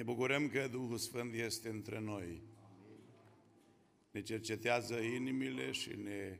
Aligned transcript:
Ne 0.00 0.06
bucurăm 0.06 0.48
că 0.48 0.68
Duhul 0.68 0.96
Sfânt 0.96 1.34
este 1.34 1.68
între 1.68 2.00
noi. 2.00 2.42
Ne 4.10 4.22
cercetează 4.22 4.98
inimile 4.98 5.72
și 5.72 5.96
ne 5.96 6.38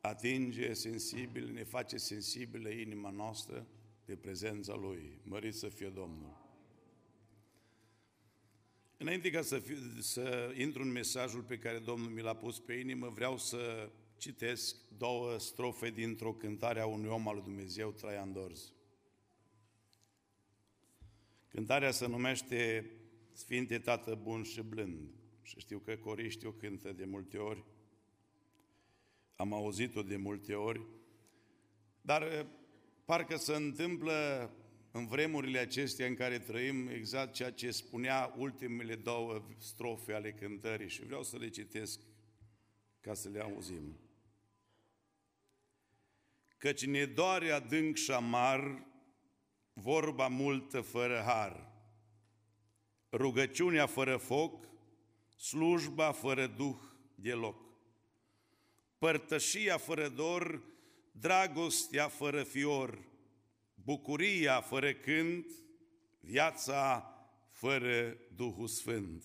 atinge 0.00 0.72
sensibil, 0.72 1.50
ne 1.52 1.64
face 1.64 1.96
sensibilă 1.96 2.68
inima 2.68 3.10
noastră 3.10 3.66
de 4.04 4.16
prezența 4.16 4.74
Lui. 4.74 5.20
Mărit 5.22 5.54
să 5.54 5.68
fie 5.68 5.88
Domnul! 5.88 6.36
Înainte 8.96 9.30
ca 9.30 9.42
să, 9.42 9.58
fiu, 9.58 9.76
să 10.00 10.54
intru 10.56 10.82
în 10.82 10.90
mesajul 10.90 11.42
pe 11.42 11.58
care 11.58 11.78
Domnul 11.78 12.10
mi 12.10 12.22
l-a 12.22 12.34
pus 12.34 12.58
pe 12.58 12.72
inimă, 12.72 13.08
vreau 13.08 13.36
să 13.36 13.90
citesc 14.16 14.76
două 14.96 15.38
strofe 15.38 15.90
dintr-o 15.90 16.32
cântare 16.32 16.80
a 16.80 16.86
unui 16.86 17.10
om 17.10 17.28
al 17.28 17.34
lui 17.34 17.44
Dumnezeu, 17.44 17.90
Traian 17.90 18.32
Dorz. 18.32 18.72
Cântarea 21.48 21.90
se 21.90 22.06
numește 22.06 22.90
Sfinte 23.32 23.78
Tată 23.78 24.14
Bun 24.22 24.42
și 24.42 24.62
Blând. 24.62 25.10
Și 25.42 25.58
știu 25.58 25.78
că 25.78 25.96
coriștii 25.96 26.46
o 26.46 26.52
cântă 26.52 26.92
de 26.92 27.04
multe 27.04 27.38
ori, 27.38 27.64
am 29.36 29.52
auzit-o 29.52 30.02
de 30.02 30.16
multe 30.16 30.54
ori, 30.54 30.86
dar 32.00 32.22
eh, 32.22 32.46
parcă 33.04 33.36
se 33.36 33.54
întâmplă 33.54 34.50
în 34.90 35.06
vremurile 35.06 35.58
acestea 35.58 36.06
în 36.06 36.14
care 36.14 36.38
trăim 36.38 36.88
exact 36.88 37.32
ceea 37.32 37.50
ce 37.50 37.70
spunea 37.70 38.34
ultimele 38.36 38.94
două 38.94 39.46
strofe 39.58 40.12
ale 40.12 40.32
cântării 40.32 40.88
și 40.88 41.04
vreau 41.04 41.22
să 41.22 41.36
le 41.36 41.48
citesc 41.48 42.00
ca 43.00 43.14
să 43.14 43.28
le 43.28 43.40
auzim. 43.40 43.98
Căci 46.56 46.86
ne 46.86 47.04
doare 47.04 47.50
adânc 47.50 47.96
și 47.96 48.04
șamar 48.04 48.86
vorba 49.80 50.28
multă 50.28 50.80
fără 50.80 51.22
har, 51.26 51.70
rugăciunea 53.12 53.86
fără 53.86 54.16
foc, 54.16 54.68
slujba 55.36 56.12
fără 56.12 56.46
duh 56.46 56.78
deloc, 57.14 57.62
părtășia 58.98 59.76
fără 59.76 60.08
dor, 60.08 60.62
dragostea 61.12 62.08
fără 62.08 62.42
fior, 62.42 62.98
bucuria 63.74 64.60
fără 64.60 64.92
cânt, 64.92 65.52
viața 66.20 67.12
fără 67.50 68.16
Duhul 68.34 68.66
Sfânt. 68.66 69.24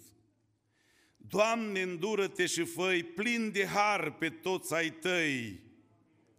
Doamne, 1.18 1.82
îndură-te 1.82 2.46
și 2.46 2.64
făi 2.64 3.04
plin 3.04 3.52
de 3.52 3.66
har 3.66 4.12
pe 4.12 4.30
toți 4.30 4.74
ai 4.74 4.92
tăi, 4.92 5.60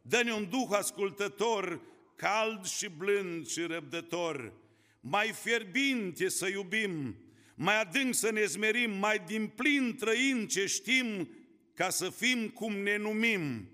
dă-ne 0.03 0.33
un 0.33 0.49
Duh 0.49 0.69
ascultător, 0.71 1.81
cald 2.17 2.65
și 2.65 2.89
blând 2.89 3.47
și 3.47 3.61
răbdător, 3.61 4.53
mai 5.01 5.33
fierbinte 5.33 6.29
să 6.29 6.49
iubim, 6.49 7.17
mai 7.55 7.81
adânc 7.81 8.15
să 8.15 8.31
ne 8.31 8.45
smerim, 8.45 8.91
mai 8.91 9.19
din 9.19 9.47
plin 9.47 9.97
trăind 9.97 10.49
ce 10.49 10.67
știm, 10.67 11.29
ca 11.75 11.91
să 11.91 12.11
fim 12.11 12.49
cum 12.49 12.77
ne 12.77 12.97
numim. 12.97 13.69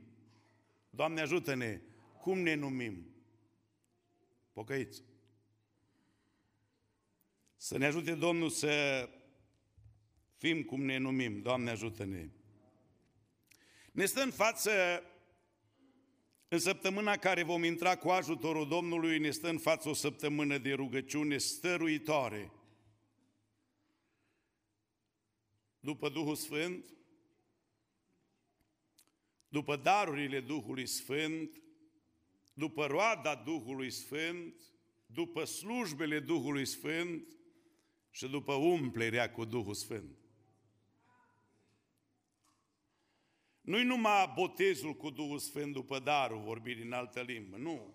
Doamne 0.90 1.20
ajută-ne, 1.20 1.80
cum 2.20 2.38
ne 2.38 2.54
numim? 2.54 3.06
Pocăiți. 4.52 5.02
Să 7.56 7.78
ne 7.78 7.86
ajute 7.86 8.14
Domnul 8.14 8.50
să 8.50 9.08
fim 10.36 10.62
cum 10.62 10.82
ne 10.82 10.96
numim. 10.96 11.40
Doamne 11.42 11.70
ajută-ne. 11.70 12.28
Ne 13.92 14.04
stă 14.04 14.22
în 14.22 14.30
față 14.30 14.70
în 16.52 16.58
săptămâna 16.58 17.16
care 17.16 17.42
vom 17.42 17.64
intra 17.64 17.96
cu 17.96 18.08
ajutorul 18.08 18.68
Domnului, 18.68 19.18
ne 19.18 19.30
stă 19.30 19.48
în 19.48 19.58
față 19.58 19.88
o 19.88 19.92
săptămână 19.92 20.58
de 20.58 20.72
rugăciune 20.72 21.38
stăruitoare. 21.38 22.52
După 25.80 26.08
Duhul 26.08 26.34
Sfânt, 26.34 26.94
după 29.48 29.76
darurile 29.76 30.40
Duhului 30.40 30.86
Sfânt, 30.86 31.62
după 32.52 32.86
roada 32.86 33.34
Duhului 33.34 33.90
Sfânt, 33.90 34.54
după 35.06 35.44
slujbele 35.44 36.20
Duhului 36.20 36.66
Sfânt 36.66 37.36
și 38.10 38.28
după 38.28 38.54
umplerea 38.54 39.30
cu 39.32 39.44
Duhul 39.44 39.74
Sfânt. 39.74 40.19
Nu-i 43.70 43.84
numai 43.84 44.32
botezul 44.34 44.94
cu 44.94 45.10
Duhul 45.10 45.38
Sfânt 45.38 45.72
după 45.72 45.98
darul, 45.98 46.40
vorbit 46.40 46.82
în 46.82 46.92
altă 46.92 47.20
limbă, 47.20 47.56
nu. 47.56 47.94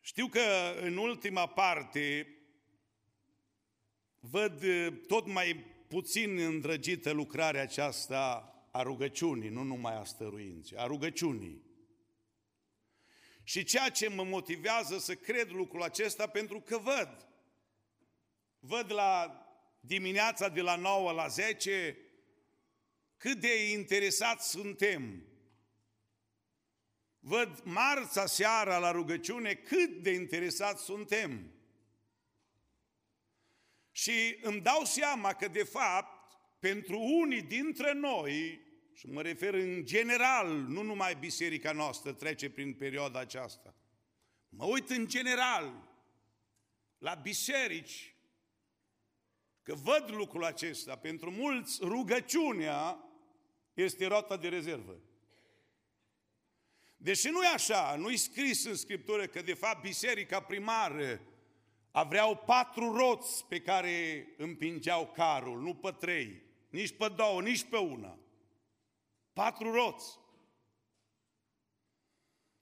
Știu 0.00 0.26
că 0.26 0.74
în 0.80 0.96
ultima 0.96 1.46
parte 1.46 2.36
văd 4.20 4.64
tot 5.06 5.26
mai 5.26 5.64
puțin 5.88 6.38
îndrăgită 6.38 7.10
lucrarea 7.10 7.62
aceasta 7.62 8.54
a 8.70 8.82
rugăciunii, 8.82 9.48
nu 9.48 9.62
numai 9.62 9.96
a 9.96 10.04
stăruinței, 10.04 10.78
a 10.78 10.86
rugăciunii. 10.86 11.62
Și 13.42 13.64
ceea 13.64 13.88
ce 13.88 14.08
mă 14.08 14.24
motivează 14.24 14.98
să 14.98 15.14
cred 15.14 15.50
lucrul 15.50 15.82
acesta, 15.82 16.26
pentru 16.26 16.60
că 16.60 16.78
văd, 16.78 17.28
văd 18.58 18.92
la 18.92 19.40
dimineața 19.80 20.48
de 20.48 20.60
la 20.60 20.76
9 20.76 21.12
la 21.12 21.26
10 21.26 22.00
cât 23.16 23.40
de 23.40 23.70
interesați 23.70 24.50
suntem. 24.50 25.26
Văd 27.18 27.60
marța 27.64 28.26
seara 28.26 28.78
la 28.78 28.90
rugăciune 28.90 29.54
cât 29.54 30.02
de 30.02 30.10
interesați 30.10 30.84
suntem. 30.84 31.50
Și 33.90 34.38
îmi 34.40 34.60
dau 34.60 34.84
seama 34.84 35.32
că, 35.32 35.48
de 35.48 35.64
fapt, 35.64 36.38
pentru 36.58 37.00
unii 37.00 37.42
dintre 37.42 37.92
noi, 37.92 38.60
și 38.94 39.06
mă 39.06 39.22
refer 39.22 39.54
în 39.54 39.84
general, 39.84 40.48
nu 40.48 40.82
numai 40.82 41.14
biserica 41.14 41.72
noastră 41.72 42.12
trece 42.12 42.50
prin 42.50 42.74
perioada 42.74 43.18
aceasta, 43.18 43.74
mă 44.48 44.64
uit 44.64 44.90
în 44.90 45.08
general 45.08 45.88
la 46.98 47.14
biserici, 47.14 48.14
că 49.62 49.74
văd 49.74 50.10
lucrul 50.10 50.44
acesta, 50.44 50.96
pentru 50.96 51.30
mulți 51.30 51.78
rugăciunea 51.82 53.05
este 53.82 54.06
rota 54.06 54.36
de 54.36 54.48
rezervă. 54.48 55.00
Deși 56.96 57.28
nu 57.28 57.42
e 57.42 57.46
așa, 57.46 57.96
nu 57.96 58.10
e 58.10 58.16
scris 58.16 58.64
în 58.64 58.74
Scriptură 58.74 59.26
că 59.26 59.42
de 59.42 59.54
fapt 59.54 59.80
biserica 59.80 60.40
primară 60.40 61.20
aveau 61.90 62.36
patru 62.36 62.92
roți 62.92 63.44
pe 63.44 63.60
care 63.60 64.26
împingeau 64.36 65.06
carul, 65.06 65.60
nu 65.60 65.74
pe 65.74 65.90
trei, 65.90 66.42
nici 66.68 66.96
pe 66.96 67.08
două, 67.16 67.42
nici 67.42 67.64
pe 67.64 67.76
una. 67.76 68.18
Patru 69.32 69.72
roți. 69.72 70.18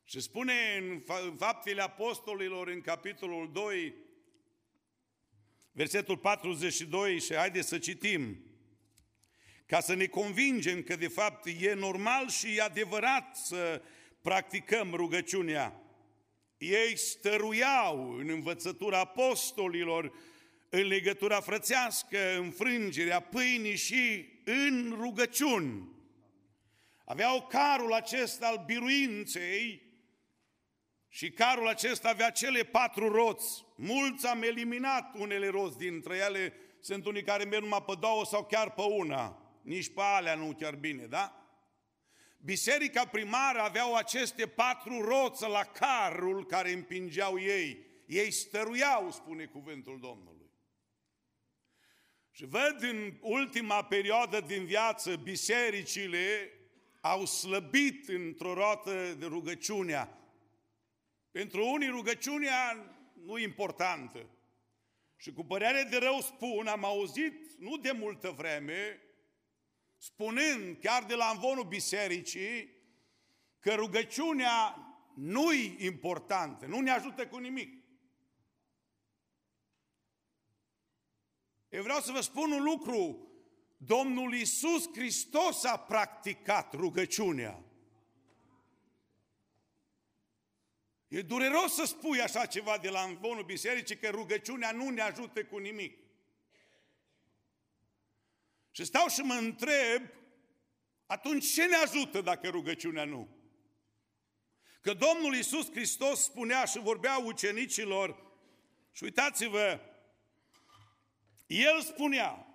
Și 0.04 0.20
spune 0.20 0.52
în 0.76 1.02
Faptele 1.36 1.82
Apostolilor, 1.82 2.68
în 2.68 2.80
capitolul 2.80 3.52
2, 3.52 3.94
versetul 5.72 6.18
42, 6.18 7.20
și 7.20 7.34
haideți 7.34 7.68
să 7.68 7.78
citim, 7.78 8.44
ca 9.66 9.80
să 9.80 9.94
ne 9.94 10.06
convingem 10.06 10.82
că 10.82 10.96
de 10.96 11.08
fapt 11.08 11.46
e 11.60 11.74
normal 11.74 12.28
și 12.28 12.56
e 12.56 12.62
adevărat 12.62 13.36
să 13.36 13.82
practicăm 14.20 14.90
rugăciunea. 14.94 15.80
Ei 16.58 16.96
stăruiau 16.96 18.16
în 18.18 18.28
învățătura 18.28 18.98
apostolilor, 18.98 20.12
în 20.68 20.86
legătura 20.86 21.40
frățească, 21.40 22.36
în 22.38 22.50
frângerea 22.50 23.20
pâinii 23.20 23.76
și 23.76 24.28
în 24.44 24.96
rugăciuni. 25.00 25.88
Aveau 27.04 27.46
carul 27.46 27.92
acesta 27.92 28.46
al 28.46 28.62
biruinței 28.66 29.82
și 31.08 31.30
carul 31.30 31.68
acesta 31.68 32.08
avea 32.08 32.30
cele 32.30 32.62
patru 32.62 33.12
roți. 33.12 33.64
Mulți 33.76 34.26
am 34.26 34.42
eliminat 34.42 35.14
unele 35.18 35.48
roți 35.48 35.78
dintre 35.78 36.16
ele, 36.16 36.52
sunt 36.80 37.06
unii 37.06 37.22
care 37.22 37.44
merg 37.44 37.62
numai 37.62 37.82
pe 37.86 37.94
două 38.00 38.24
sau 38.24 38.44
chiar 38.44 38.70
pe 38.70 38.82
una 38.82 39.43
nici 39.64 39.92
pe 39.92 40.00
alea 40.00 40.34
nu 40.34 40.52
chiar 40.52 40.74
bine, 40.74 41.06
da? 41.06 41.38
Biserica 42.38 43.06
primară 43.06 43.58
aveau 43.58 43.94
aceste 43.94 44.46
patru 44.46 45.00
roță 45.00 45.46
la 45.46 45.64
carul 45.64 46.46
care 46.46 46.72
împingeau 46.72 47.38
ei. 47.38 47.86
Ei 48.06 48.30
stăruiau, 48.30 49.10
spune 49.10 49.44
cuvântul 49.44 50.00
Domnului. 50.00 50.50
Și 52.30 52.44
văd 52.44 52.76
în 52.78 53.14
ultima 53.20 53.84
perioadă 53.84 54.40
din 54.40 54.64
viață, 54.64 55.16
bisericile 55.16 56.50
au 57.00 57.24
slăbit 57.24 58.08
într-o 58.08 58.54
rotă 58.54 59.14
de 59.18 59.26
rugăciunea. 59.26 60.18
Pentru 61.30 61.66
unii 61.66 61.88
rugăciunea 61.88 62.86
nu 63.24 63.38
importantă. 63.38 64.26
Și 65.16 65.32
cu 65.32 65.44
părere 65.44 65.86
de 65.90 65.96
rău 65.96 66.20
spun, 66.20 66.66
am 66.66 66.84
auzit 66.84 67.58
nu 67.58 67.76
de 67.76 67.90
multă 67.90 68.30
vreme 68.30 69.00
spunând 70.04 70.78
chiar 70.78 71.04
de 71.04 71.14
la 71.14 71.30
învonul 71.30 71.64
bisericii 71.64 72.76
că 73.60 73.74
rugăciunea 73.74 74.76
nu-i 75.14 75.76
importantă, 75.78 76.66
nu 76.66 76.80
ne 76.80 76.90
ajută 76.90 77.26
cu 77.26 77.38
nimic. 77.38 77.84
Eu 81.68 81.82
vreau 81.82 82.00
să 82.00 82.12
vă 82.12 82.20
spun 82.20 82.52
un 82.52 82.62
lucru. 82.62 83.28
Domnul 83.76 84.34
Isus 84.34 84.88
Hristos 84.92 85.64
a 85.64 85.78
practicat 85.78 86.74
rugăciunea. 86.74 87.64
E 91.08 91.22
dureros 91.22 91.74
să 91.74 91.84
spui 91.84 92.20
așa 92.20 92.46
ceva 92.46 92.78
de 92.78 92.88
la 92.88 93.02
învonul 93.02 93.44
bisericii 93.44 93.98
că 93.98 94.08
rugăciunea 94.08 94.72
nu 94.72 94.88
ne 94.88 95.00
ajută 95.00 95.44
cu 95.44 95.58
nimic. 95.58 96.03
Și 98.76 98.84
stau 98.84 99.08
și 99.08 99.20
mă 99.20 99.34
întreb, 99.34 100.02
atunci 101.06 101.52
ce 101.52 101.64
ne 101.64 101.76
ajută 101.76 102.20
dacă 102.20 102.48
rugăciunea 102.48 103.04
nu? 103.04 103.28
Că 104.80 104.94
Domnul 104.94 105.34
Iisus 105.34 105.70
Hristos 105.70 106.22
spunea 106.22 106.64
și 106.64 106.78
vorbea 106.78 107.16
ucenicilor, 107.16 108.32
și 108.92 109.04
uitați-vă, 109.04 109.80
El 111.46 111.80
spunea, 111.80 112.46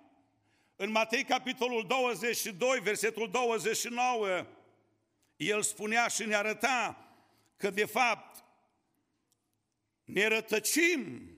în 0.76 0.90
Matei 0.90 1.24
capitolul 1.24 1.86
22, 1.86 2.80
versetul 2.80 3.30
29, 3.30 4.46
El 5.36 5.62
spunea 5.62 6.08
și 6.08 6.26
ne 6.26 6.34
arăta 6.34 7.08
că 7.56 7.70
de 7.70 7.84
fapt 7.84 8.44
ne 10.04 10.26
rătăcim 10.26 11.30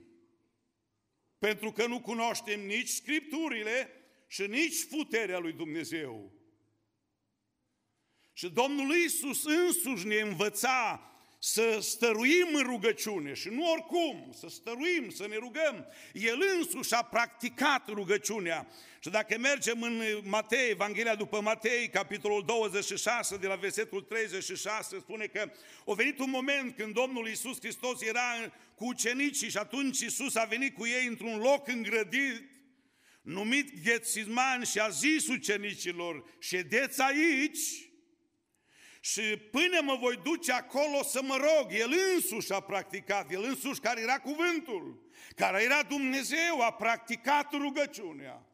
pentru 1.37 1.71
că 1.71 1.87
nu 1.87 2.01
cunoaștem 2.01 2.65
nici 2.65 2.89
Scripturile 2.89 4.02
și 4.33 4.41
nici 4.41 4.85
puterea 4.89 5.37
lui 5.37 5.51
Dumnezeu. 5.51 6.31
Și 8.33 8.49
Domnul 8.49 8.95
Iisus 8.95 9.45
însuși 9.45 10.07
ne 10.07 10.19
învăța 10.19 11.07
să 11.39 11.77
stăruim 11.81 12.47
în 12.53 12.63
rugăciune 12.63 13.33
și 13.33 13.49
nu 13.49 13.71
oricum, 13.71 14.31
să 14.37 14.47
stăruim, 14.49 15.09
să 15.09 15.27
ne 15.27 15.35
rugăm. 15.35 15.87
El 16.13 16.43
însuși 16.57 16.93
a 16.93 17.01
practicat 17.01 17.87
rugăciunea. 17.87 18.67
Și 18.99 19.09
dacă 19.09 19.37
mergem 19.37 19.81
în 19.81 20.01
Matei, 20.23 20.69
Evanghelia 20.69 21.15
după 21.15 21.41
Matei, 21.41 21.89
capitolul 21.89 22.43
26, 22.45 23.37
de 23.37 23.47
la 23.47 23.55
versetul 23.55 24.01
36, 24.01 24.99
spune 24.99 25.25
că 25.25 25.51
a 25.85 25.93
venit 25.93 26.19
un 26.19 26.29
moment 26.29 26.75
când 26.75 26.93
Domnul 26.93 27.27
Iisus 27.27 27.59
Hristos 27.59 28.01
era 28.01 28.53
cu 28.75 28.85
ucenicii 28.85 29.49
și 29.49 29.57
atunci 29.57 29.99
Iisus 29.99 30.35
a 30.35 30.43
venit 30.43 30.75
cu 30.75 30.87
ei 30.87 31.07
într-un 31.07 31.37
loc 31.37 31.67
îngrădit, 31.67 32.51
numit 33.23 33.83
Ghețisman 33.83 34.63
și 34.63 34.79
a 34.79 34.89
zis 34.89 35.27
ucenicilor, 35.27 36.23
ședeți 36.39 37.01
aici 37.01 37.91
și 38.99 39.21
până 39.51 39.81
mă 39.81 39.95
voi 39.95 40.19
duce 40.23 40.51
acolo 40.51 41.03
să 41.03 41.21
mă 41.21 41.35
rog, 41.35 41.71
el 41.71 41.93
însuși 42.15 42.51
a 42.51 42.59
practicat, 42.59 43.31
el 43.31 43.43
însuși 43.43 43.79
care 43.79 44.01
era 44.01 44.19
cuvântul, 44.19 45.09
care 45.35 45.63
era 45.63 45.83
Dumnezeu, 45.83 46.61
a 46.61 46.71
practicat 46.71 47.53
rugăciunea. 47.53 48.47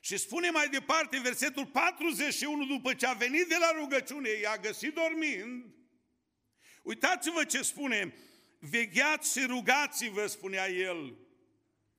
Și 0.00 0.16
spune 0.16 0.50
mai 0.50 0.68
departe, 0.68 1.20
versetul 1.20 1.66
41, 1.66 2.66
după 2.66 2.94
ce 2.94 3.06
a 3.06 3.12
venit 3.12 3.48
de 3.48 3.56
la 3.58 3.70
rugăciune, 3.70 4.30
i-a 4.30 4.56
găsit 4.56 4.94
dormind, 4.94 5.64
uitați-vă 6.82 7.44
ce 7.44 7.62
spune, 7.62 8.14
vegheați 8.58 9.38
și 9.38 9.46
rugați-vă, 9.46 10.26
spunea 10.26 10.70
el, 10.70 11.27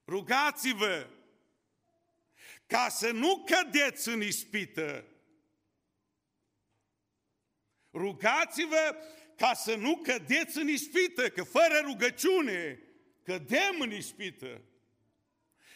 rugați-vă, 0.10 1.08
ca 2.68 2.90
să 2.90 3.12
nu 3.12 3.44
cădeți 3.46 4.10
în 4.10 4.22
ispită, 4.22 5.06
Rugați-vă 7.94 8.96
ca 9.38 9.54
să 9.54 9.76
nu 9.76 9.98
cădeți 9.98 10.58
în 10.58 10.68
ispită, 10.68 11.30
că 11.30 11.44
fără 11.44 11.80
rugăciune 11.84 12.80
cădem 13.24 13.80
în 13.80 13.92
ispită. 13.92 14.62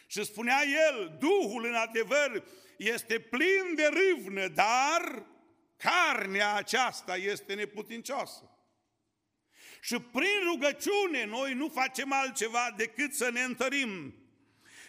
Și 0.07 0.25
spunea 0.25 0.61
el, 0.89 1.17
Duhul 1.19 1.65
în 1.65 1.73
adevăr 1.73 2.43
este 2.77 3.19
plin 3.19 3.75
de 3.75 3.89
râvnă, 3.93 4.47
dar 4.47 5.25
carnea 5.77 6.55
aceasta 6.55 7.15
este 7.15 7.53
neputincioasă. 7.53 8.47
Și 9.81 9.99
prin 9.99 10.39
rugăciune 10.45 11.25
noi 11.25 11.53
nu 11.53 11.69
facem 11.69 12.11
altceva 12.11 12.73
decât 12.77 13.13
să 13.13 13.29
ne 13.29 13.41
întărim. 13.41 14.15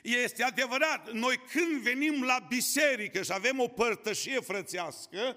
Este 0.05 0.43
adevărat, 0.43 1.13
noi 1.13 1.37
când 1.37 1.81
venim 1.81 2.23
la 2.23 2.39
biserică 2.49 3.23
și 3.23 3.33
avem 3.33 3.61
o 3.61 3.69
părtășie 3.69 4.41
frățească, 4.41 5.37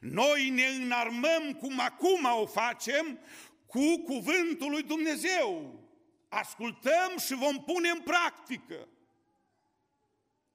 noi 0.00 0.48
ne 0.48 0.66
înarmăm 0.66 1.52
cum 1.52 1.80
acum 1.80 2.24
o 2.24 2.46
facem 2.46 3.18
cu 3.66 3.98
cuvântul 4.04 4.70
lui 4.70 4.82
Dumnezeu. 4.82 5.80
Ascultăm 6.28 7.18
și 7.26 7.34
vom 7.34 7.64
pune 7.64 7.88
în 7.88 8.00
practică. 8.00 8.88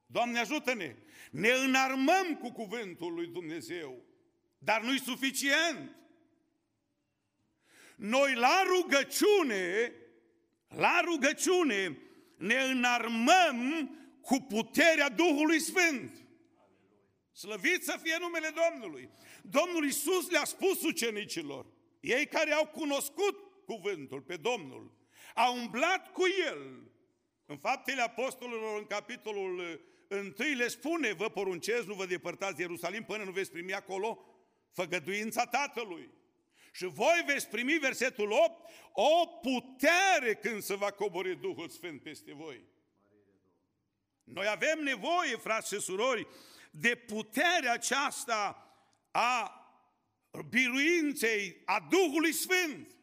Doamne 0.06 0.40
ajută-ne! 0.40 0.96
Ne 1.31 1.50
înarmăm 1.50 2.36
cu 2.36 2.52
cuvântul 2.52 3.14
lui 3.14 3.28
Dumnezeu, 3.28 4.04
dar 4.58 4.81
nu-i 4.81 5.00
suficient. 5.00 5.96
Noi 7.96 8.36
la 8.36 8.64
rugăciune, 8.66 9.94
la 10.68 11.02
rugăciune, 11.04 11.98
ne 12.38 12.56
înarmăm 12.56 13.89
cu 14.22 14.39
puterea 14.39 15.10
Duhului 15.10 15.60
Sfânt. 15.60 16.28
Slăvit 17.31 17.84
să 17.84 18.00
fie 18.04 18.18
numele 18.19 18.54
Domnului! 18.69 19.10
Domnul 19.42 19.86
Isus 19.86 20.30
le-a 20.30 20.44
spus 20.45 20.84
ucenicilor, 20.84 21.66
ei 22.00 22.25
care 22.28 22.51
au 22.51 22.68
cunoscut 22.68 23.63
cuvântul 23.66 24.22
pe 24.22 24.36
Domnul, 24.36 24.92
au 25.36 25.57
umblat 25.57 26.12
cu 26.12 26.24
El. 26.48 26.92
În 27.45 27.57
faptele 27.57 28.01
apostolilor, 28.01 28.78
în 28.78 28.86
capitolul 28.86 29.81
1, 30.10 30.33
le 30.57 30.68
spune, 30.68 31.13
vă 31.13 31.30
poruncesc, 31.30 31.86
nu 31.86 31.94
vă 31.94 32.06
depărtați 32.06 32.56
de 32.56 32.62
Ierusalim 32.62 33.04
până 33.04 33.24
nu 33.24 33.31
veți 33.31 33.51
primi 33.51 33.74
acolo 33.74 34.25
făgăduința 34.72 35.45
Tatălui. 35.45 36.10
Și 36.77 36.85
voi 36.85 37.24
veți 37.25 37.47
primi, 37.47 37.77
versetul 37.77 38.31
8, 38.31 38.69
o 38.91 39.25
putere 39.25 40.35
când 40.35 40.62
se 40.62 40.75
va 40.75 40.91
coborî 40.91 41.35
Duhul 41.35 41.69
Sfânt 41.69 42.01
peste 42.01 42.33
voi. 42.33 42.63
Noi 44.24 44.47
avem 44.47 44.79
nevoie, 44.79 45.35
frați 45.35 45.74
și 45.74 45.81
surori, 45.81 46.27
de 46.71 46.95
puterea 46.95 47.74
aceasta 47.74 48.71
a 49.12 49.62
biruinței, 50.50 51.62
a 51.65 51.88
Duhului 51.89 52.33
Sfânt. 52.33 52.95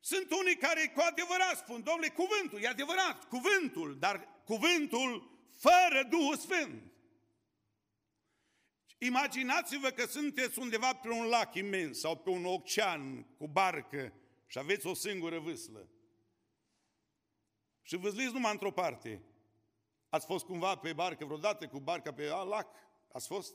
Sunt 0.00 0.30
unii 0.30 0.56
care 0.56 0.92
cu 0.94 1.00
adevărat 1.00 1.56
spun, 1.56 1.82
domnule, 1.82 2.08
cuvântul, 2.08 2.60
e 2.60 2.68
adevărat, 2.68 3.28
cuvântul, 3.28 3.98
dar 3.98 4.28
cuvântul 4.44 5.30
fără 5.58 6.06
Duhul 6.08 6.36
Sfânt. 6.36 6.91
Imaginați-vă 9.06 9.88
că 9.88 10.06
sunteți 10.06 10.58
undeva 10.58 10.94
pe 10.94 11.08
un 11.08 11.28
lac 11.28 11.54
imens 11.54 11.98
sau 11.98 12.16
pe 12.16 12.30
un 12.30 12.44
ocean 12.44 13.22
cu 13.38 13.48
barcă 13.48 14.12
și 14.46 14.58
aveți 14.58 14.86
o 14.86 14.94
singură 14.94 15.38
vâslă. 15.38 15.88
Și 17.82 17.96
văzliți 17.96 18.32
numai 18.32 18.52
într-o 18.52 18.70
parte. 18.70 19.22
Ați 20.08 20.26
fost 20.26 20.44
cumva 20.44 20.76
pe 20.76 20.92
barcă 20.92 21.24
vreodată 21.24 21.68
cu 21.68 21.78
barca 21.80 22.12
pe 22.12 22.28
lac? 22.28 22.68
Ați 23.12 23.26
fost? 23.26 23.54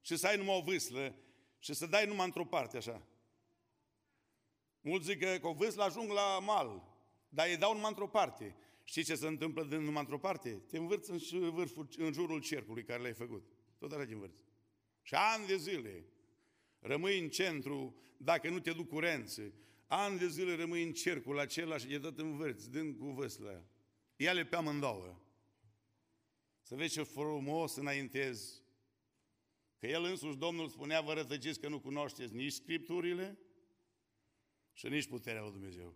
și 0.00 0.16
să 0.16 0.26
ai 0.26 0.36
numai 0.36 0.56
o 0.56 0.60
vâslă 0.60 1.14
și 1.58 1.74
să 1.74 1.86
dai 1.86 2.06
numai 2.06 2.26
într-o 2.26 2.44
parte 2.44 2.76
așa. 2.76 3.02
Mulți 4.80 5.06
zic 5.06 5.20
că 5.20 5.38
cu 5.40 5.46
o 5.46 5.52
vâslă 5.52 5.82
ajung 5.82 6.10
la 6.10 6.38
mal, 6.38 6.82
dar 7.28 7.48
îi 7.48 7.56
dau 7.56 7.72
numai 7.72 7.88
într-o 7.88 8.08
parte. 8.08 8.56
Știi 8.84 9.04
ce 9.04 9.14
se 9.14 9.26
întâmplă 9.26 9.64
dând 9.64 9.84
numai 9.84 10.00
într-o 10.00 10.18
parte? 10.18 10.50
Te 10.50 10.78
învârți 10.78 11.10
în, 11.10 11.50
vârful, 11.50 11.88
în 11.96 12.12
jurul 12.12 12.40
cercului 12.40 12.84
care 12.84 13.02
l-ai 13.02 13.12
făcut. 13.12 13.44
Tot 13.80 13.92
așa 13.92 14.04
te 14.04 14.12
învârți. 14.12 14.44
Și 15.02 15.14
ani 15.14 15.46
de 15.46 15.56
zile 15.56 16.04
rămâi 16.78 17.18
în 17.18 17.28
centru 17.28 17.96
dacă 18.16 18.48
nu 18.48 18.60
te 18.60 18.72
duc 18.72 18.88
curență. 18.88 19.52
Ani 19.86 20.18
de 20.18 20.28
zile 20.28 20.54
rămâi 20.54 20.82
în 20.82 20.92
cercul 20.92 21.38
acela 21.38 21.78
și 21.78 21.92
e 21.92 21.98
tot 21.98 22.18
învârți, 22.18 22.70
dând 22.70 22.98
cu 22.98 23.04
vâslă. 23.04 23.64
Ia-le 24.16 24.44
pe 24.44 24.56
amândouă. 24.56 25.20
Să 26.62 26.74
vezi 26.74 26.92
ce 26.92 27.02
frumos 27.02 27.76
înaintezi 27.76 28.62
Că 29.80 29.86
el 29.86 30.04
însuși, 30.04 30.36
Domnul, 30.36 30.68
spunea, 30.68 31.00
vă 31.00 31.12
rătăciți 31.12 31.60
că 31.60 31.68
nu 31.68 31.80
cunoașteți 31.80 32.34
nici 32.34 32.52
Scripturile 32.52 33.38
și 34.72 34.88
nici 34.88 35.06
puterea 35.06 35.42
lui 35.42 35.50
Dumnezeu. 35.50 35.94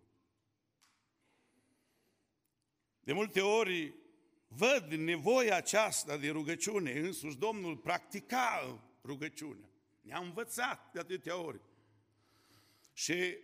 De 3.01 3.13
multe 3.13 3.41
ori 3.41 3.95
văd 4.57 4.93
nevoia 4.93 5.57
aceasta 5.57 6.17
de 6.17 6.31
rugăciune, 6.31 6.93
însuși 6.93 7.37
Domnul 7.37 7.77
practica 7.77 8.83
rugăciunea. 9.05 9.69
Ne-a 10.01 10.19
învățat 10.19 10.93
de 10.93 10.99
atâtea 10.99 11.37
ori. 11.37 11.61
Și 12.93 13.37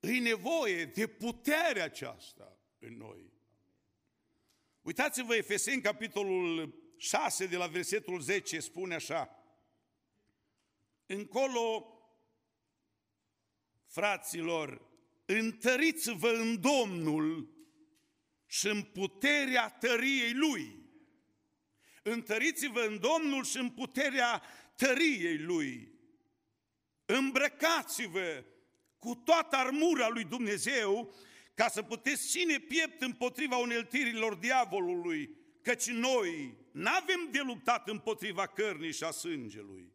îi 0.00 0.18
nevoie 0.18 0.84
de 0.84 1.06
puterea 1.06 1.84
aceasta 1.84 2.58
în 2.78 2.96
noi. 2.96 3.32
Uitați-vă, 4.82 5.34
Efeseni, 5.34 5.82
capitolul 5.82 6.74
6, 6.96 7.46
de 7.46 7.56
la 7.56 7.66
versetul 7.66 8.20
10, 8.20 8.60
spune 8.60 8.94
așa, 8.94 9.38
Încolo, 11.06 11.86
fraților, 13.86 14.82
întăriți-vă 15.24 16.28
în 16.28 16.60
Domnul 16.60 17.53
și 18.46 18.66
în 18.66 18.82
puterea 18.82 19.68
tăriei 19.68 20.32
Lui. 20.32 20.82
Întăriți-vă 22.02 22.80
în 22.80 23.00
Domnul 23.00 23.44
și 23.44 23.56
în 23.56 23.70
puterea 23.70 24.42
tăriei 24.76 25.38
Lui. 25.38 25.92
Îmbrăcați-vă 27.04 28.44
cu 28.98 29.14
toată 29.14 29.56
armura 29.56 30.08
lui 30.08 30.24
Dumnezeu 30.24 31.14
ca 31.54 31.68
să 31.68 31.82
puteți 31.82 32.28
ține 32.28 32.58
piept 32.58 33.02
împotriva 33.02 33.56
uneltirilor 33.56 34.34
diavolului, 34.34 35.36
căci 35.62 35.86
noi 35.86 36.56
n-avem 36.72 37.28
de 37.30 37.40
luptat 37.40 37.88
împotriva 37.88 38.46
cărnii 38.46 38.92
și 38.92 39.04
a 39.04 39.10
sângelui, 39.10 39.92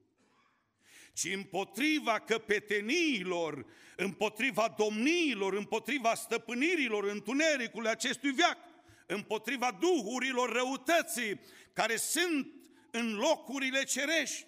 ci 1.20 1.34
împotriva 1.34 2.20
căpeteniilor, 2.20 3.66
împotriva 3.96 4.76
domniilor, 4.78 5.54
împotriva 5.54 6.16
stăpânirilor 6.16 7.04
întunericului 7.04 7.90
acestui 7.90 8.32
veac, 8.32 8.58
împotriva 9.06 9.78
duhurilor 9.80 10.52
răutății 10.52 11.40
care 11.74 11.96
sunt 11.96 12.54
în 12.92 13.16
locurile 13.16 13.84
cerești. 13.84 14.46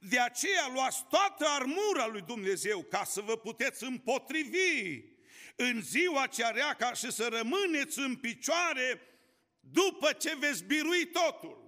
De 0.00 0.20
aceea 0.20 0.70
luați 0.72 1.04
toată 1.08 1.46
armura 1.48 2.06
lui 2.06 2.20
Dumnezeu 2.20 2.82
ca 2.82 3.04
să 3.04 3.20
vă 3.20 3.36
puteți 3.36 3.84
împotrivi 3.84 5.02
în 5.56 5.82
ziua 5.82 6.26
cea 6.26 6.50
rea 6.50 6.74
ca 6.74 6.92
și 6.92 7.12
să 7.12 7.28
rămâneți 7.30 7.98
în 7.98 8.16
picioare 8.16 9.00
după 9.60 10.12
ce 10.12 10.36
veți 10.38 10.64
birui 10.64 11.06
totul. 11.06 11.62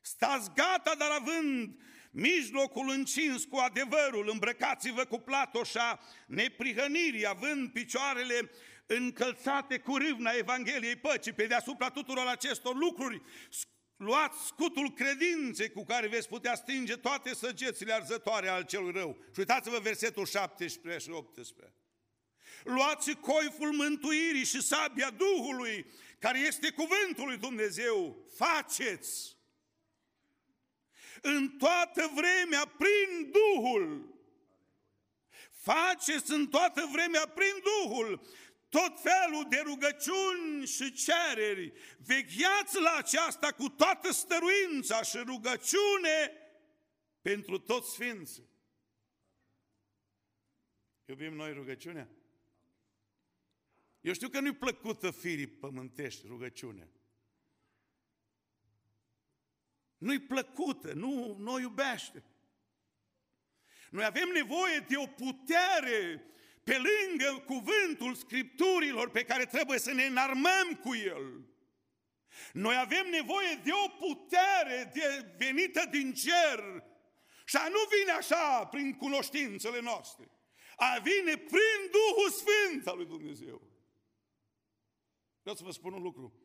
Stați 0.00 0.50
gata, 0.54 0.94
dar 0.94 1.10
având 1.10 1.76
mijlocul 2.12 2.90
încins 2.90 3.44
cu 3.44 3.56
adevărul, 3.56 4.28
îmbrăcați-vă 4.32 5.04
cu 5.04 5.18
platoșa 5.18 6.00
neprihănirii, 6.26 7.26
având 7.26 7.70
picioarele 7.70 8.50
încălțate 8.86 9.78
cu 9.78 9.96
râvna 9.96 10.30
Evangheliei 10.30 10.96
păcii, 10.96 11.32
pe 11.32 11.46
deasupra 11.46 11.90
tuturor 11.90 12.26
acestor 12.26 12.76
lucruri, 12.76 13.22
luați 13.96 14.46
scutul 14.46 14.92
credinței 14.92 15.70
cu 15.70 15.84
care 15.84 16.06
veți 16.06 16.28
putea 16.28 16.54
stinge 16.54 16.96
toate 16.96 17.34
săgețile 17.34 17.92
arzătoare 17.92 18.48
al 18.48 18.62
celui 18.62 18.92
rău. 18.92 19.16
Și 19.32 19.38
uitați-vă 19.38 19.78
versetul 19.78 20.26
17 20.26 21.04
și 21.04 21.10
18. 21.10 21.74
Luați 22.64 23.12
coiful 23.12 23.72
mântuirii 23.72 24.44
și 24.44 24.62
sabia 24.62 25.10
Duhului, 25.10 25.86
care 26.18 26.38
este 26.38 26.70
cuvântul 26.70 27.26
lui 27.26 27.36
Dumnezeu. 27.36 28.26
Faceți! 28.34 29.31
În 31.24 31.48
toată 31.58 32.10
vremea, 32.14 32.66
prin 32.66 33.30
Duhul, 33.30 34.14
faceți 35.50 36.32
în 36.32 36.48
toată 36.48 36.88
vremea 36.92 37.26
prin 37.26 37.62
Duhul 37.62 38.26
tot 38.68 39.00
felul 39.00 39.46
de 39.48 39.60
rugăciuni 39.64 40.66
și 40.66 40.92
cereri. 40.92 41.72
Vegheați 41.98 42.80
la 42.80 42.94
aceasta 42.96 43.52
cu 43.52 43.68
toată 43.68 44.12
stăruința 44.12 45.02
și 45.02 45.18
rugăciune 45.18 46.32
pentru 47.22 47.58
toți 47.58 47.92
sfinții. 47.92 48.50
Iubim 51.04 51.34
noi 51.34 51.52
rugăciunea? 51.52 52.08
Eu 54.00 54.12
știu 54.12 54.28
că 54.28 54.40
nu-i 54.40 54.54
plăcută 54.54 55.10
firii 55.10 55.46
pământești 55.46 56.26
rugăciunea. 56.26 56.88
Nu-i 60.02 60.18
plăcută, 60.18 60.92
nu, 60.92 61.36
nu 61.38 61.52
o 61.52 61.58
iubește. 61.58 62.24
Noi 63.90 64.04
avem 64.04 64.28
nevoie 64.28 64.78
de 64.78 64.96
o 64.96 65.06
putere 65.06 66.24
pe 66.64 66.76
lângă 66.76 67.42
cuvântul 67.46 68.14
Scripturilor 68.14 69.10
pe 69.10 69.24
care 69.24 69.44
trebuie 69.44 69.78
să 69.78 69.92
ne 69.92 70.04
înarmăm 70.04 70.80
cu 70.80 70.94
el. 70.94 71.46
Noi 72.52 72.76
avem 72.76 73.06
nevoie 73.10 73.60
de 73.64 73.70
o 73.72 73.88
putere 73.88 74.90
de 74.94 75.34
venită 75.38 75.86
din 75.90 76.12
cer 76.12 76.84
și 77.44 77.56
a 77.56 77.68
nu 77.68 77.78
vine 77.98 78.10
așa 78.10 78.66
prin 78.66 78.96
cunoștințele 78.96 79.80
noastre, 79.80 80.30
a 80.76 80.98
vine 80.98 81.36
prin 81.36 81.90
Duhul 81.90 82.30
Sfânt 82.30 82.86
al 82.86 82.96
lui 82.96 83.06
Dumnezeu. 83.06 83.62
Vreau 85.40 85.56
să 85.56 85.64
vă 85.64 85.70
spun 85.70 85.92
un 85.92 86.02
lucru. 86.02 86.41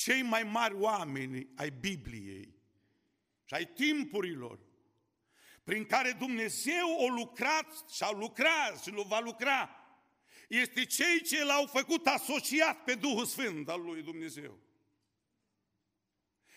Cei 0.00 0.22
mai 0.22 0.42
mari 0.42 0.74
oameni 0.74 1.48
ai 1.54 1.70
Bibliei 1.70 2.54
și 3.44 3.54
ai 3.54 3.66
timpurilor 3.66 4.58
prin 5.64 5.84
care 5.84 6.12
Dumnezeu 6.12 6.96
o 6.98 7.08
lucrat 7.08 7.90
și 7.90 8.02
a 8.02 8.10
lucrat 8.10 8.82
și 8.82 8.90
va 8.90 9.18
lucra, 9.18 9.70
este 10.48 10.84
cei 10.84 11.22
ce 11.22 11.44
l-au 11.44 11.66
făcut 11.66 12.06
asociat 12.06 12.84
pe 12.84 12.94
Duhul 12.94 13.24
Sfânt 13.24 13.68
al 13.68 13.82
lui 13.82 14.02
Dumnezeu. 14.02 14.58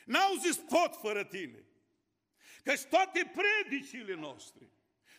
N-au 0.05 0.35
zis 0.35 0.57
pot 0.57 0.95
fără 0.95 1.23
tine. 1.23 1.65
Căci 2.63 2.81
toate 2.81 3.31
predicile 3.33 4.15
noastre, 4.15 4.69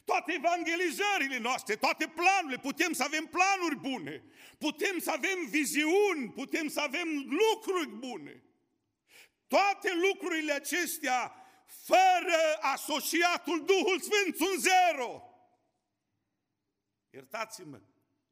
toate 0.05 0.33
evangelizările 0.33 1.39
noastre, 1.39 1.77
toate 1.77 2.07
planurile, 2.07 2.61
putem 2.61 2.93
să 2.93 3.03
avem 3.03 3.27
planuri 3.27 3.77
bune, 3.77 4.25
putem 4.59 4.99
să 4.99 5.11
avem 5.11 5.47
viziuni, 5.49 6.33
putem 6.35 6.69
să 6.69 6.81
avem 6.81 7.09
lucruri 7.29 7.89
bune. 7.89 8.43
Toate 9.47 9.93
lucrurile 9.95 10.53
acestea 10.53 11.35
fără 11.67 12.59
asociatul 12.61 13.65
Duhul 13.65 14.01
Sfânt 14.01 14.37
sunt 14.37 14.61
zero. 14.61 15.23
Iertați-mă, 17.11 17.81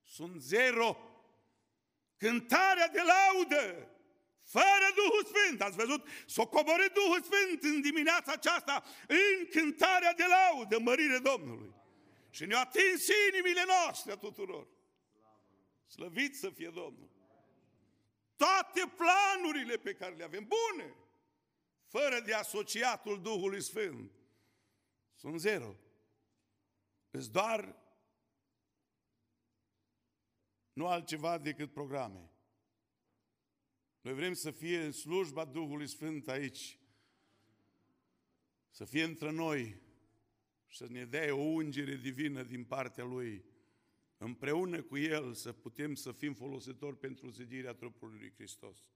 sunt 0.02 0.41
zero. 0.41 0.97
Cântarea 2.17 2.88
de 2.88 3.00
laudă, 3.00 3.91
fără 4.53 4.87
Duhul 4.95 5.25
Sfânt. 5.25 5.61
Ați 5.63 5.77
văzut? 5.77 6.07
S-o 6.27 6.47
coborât 6.47 6.93
Duhul 6.95 7.23
Sfânt 7.23 7.63
în 7.63 7.81
dimineața 7.81 8.33
aceasta 8.33 8.85
în 9.07 9.47
cântarea 9.51 10.13
de 10.15 10.25
laudă, 10.29 10.79
mărire 10.79 11.19
Domnului. 11.19 11.75
Și 12.31 12.47
ne-a 12.47 12.61
atins 12.61 13.07
inimile 13.29 13.65
noastre 13.67 14.13
a 14.13 14.17
tuturor. 14.17 14.67
Slăvit 15.87 16.37
să 16.37 16.51
fie 16.51 16.71
Domnul. 16.75 17.11
Toate 18.37 18.93
planurile 18.97 19.77
pe 19.77 19.95
care 19.95 20.15
le 20.15 20.25
avem, 20.25 20.49
bune, 20.49 20.95
fără 21.87 22.21
de 22.21 22.35
asociatul 22.35 23.23
Duhului 23.23 23.63
Sfânt, 23.63 24.11
sunt 25.15 25.41
zero. 25.41 25.77
Îți 27.11 27.31
doar 27.31 27.77
nu 30.73 30.87
altceva 30.87 31.39
decât 31.39 31.73
programe. 31.73 32.32
Noi 34.03 34.15
vrem 34.15 34.33
să 34.33 34.51
fie 34.51 34.85
în 34.85 34.93
slujba 34.93 35.45
Duhului 35.45 35.87
Sfânt 35.87 36.29
aici, 36.29 36.79
să 38.71 38.85
fie 38.85 39.03
între 39.03 39.31
noi 39.31 39.81
și 40.67 40.77
să 40.77 40.87
ne 40.89 41.05
dea 41.05 41.35
o 41.35 41.41
ungere 41.41 41.97
divină 41.97 42.43
din 42.43 42.65
partea 42.65 43.05
Lui, 43.05 43.45
împreună 44.17 44.83
cu 44.83 44.97
El 44.97 45.35
să 45.35 45.53
putem 45.53 45.95
să 45.95 46.13
fim 46.13 46.35
folositori 46.35 46.99
pentru 46.99 47.29
zidirea 47.29 47.75
trupului 47.75 48.19
lui 48.19 48.33
Hristos. 48.33 48.87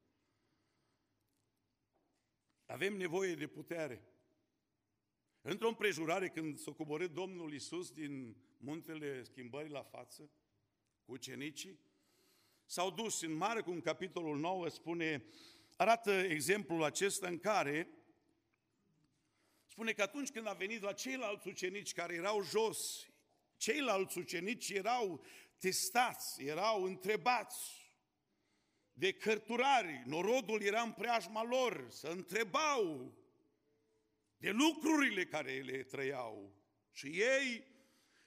Avem 2.65 2.97
nevoie 2.97 3.35
de 3.35 3.47
putere. 3.47 4.09
Într-o 5.41 5.69
împrejurare, 5.69 6.29
când 6.29 6.59
s-a 6.59 6.73
coborât 6.73 7.13
Domnul 7.13 7.53
Isus 7.53 7.91
din 7.91 8.37
muntele 8.57 9.23
schimbării 9.23 9.71
la 9.71 9.83
față, 9.83 10.31
cu 11.05 11.13
ucenicii, 11.13 11.81
s-au 12.67 12.91
dus 12.91 13.21
în 13.23 13.33
mare, 13.33 13.61
cum 13.61 13.81
capitolul 13.81 14.39
9 14.39 14.69
spune, 14.69 15.25
arată 15.77 16.11
exemplul 16.13 16.83
acesta 16.83 17.29
în 17.29 17.39
care 17.39 17.89
spune 19.67 19.93
că 19.93 20.03
atunci 20.03 20.31
când 20.31 20.47
a 20.47 20.53
venit 20.53 20.83
la 20.83 20.93
ceilalți 20.93 21.49
ucenici 21.49 21.93
care 21.93 22.15
erau 22.15 22.43
jos, 22.43 23.09
ceilalți 23.57 24.19
ucenici 24.19 24.69
erau 24.69 25.25
testați, 25.59 26.43
erau 26.43 26.83
întrebați, 26.83 27.87
de 28.99 29.13
cărturari, 29.13 30.03
norodul 30.07 30.63
era 30.63 30.81
în 30.81 30.93
preajma 30.93 31.43
lor, 31.43 31.87
să 31.91 32.09
întrebau 32.09 33.15
de 34.37 34.51
lucrurile 34.51 35.25
care 35.25 35.61
le 35.61 35.83
trăiau. 35.83 36.55
Și 36.93 37.07
ei, 37.07 37.65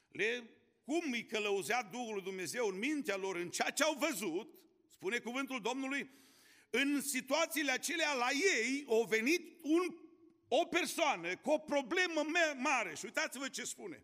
le, 0.07 0.49
cum 0.89 1.11
îi 1.11 1.25
călăuzea 1.25 1.83
Duhul 1.83 2.13
lui 2.13 2.23
Dumnezeu 2.23 2.67
în 2.67 2.77
mintea 2.77 3.15
lor, 3.15 3.35
în 3.35 3.49
ceea 3.49 3.69
ce 3.69 3.83
au 3.83 3.93
văzut, 3.93 4.53
spune 4.87 5.17
cuvântul 5.17 5.61
Domnului, 5.61 6.09
în 6.69 7.01
situațiile 7.01 7.71
acelea 7.71 8.13
la 8.13 8.27
ei 8.31 8.85
a 8.87 9.07
venit 9.07 9.57
un, 9.61 9.95
o 10.47 10.65
persoană 10.65 11.37
cu 11.37 11.49
o 11.49 11.57
problemă 11.57 12.25
mare. 12.57 12.95
Și 12.95 13.05
uitați-vă 13.05 13.47
ce 13.47 13.63
spune. 13.63 14.03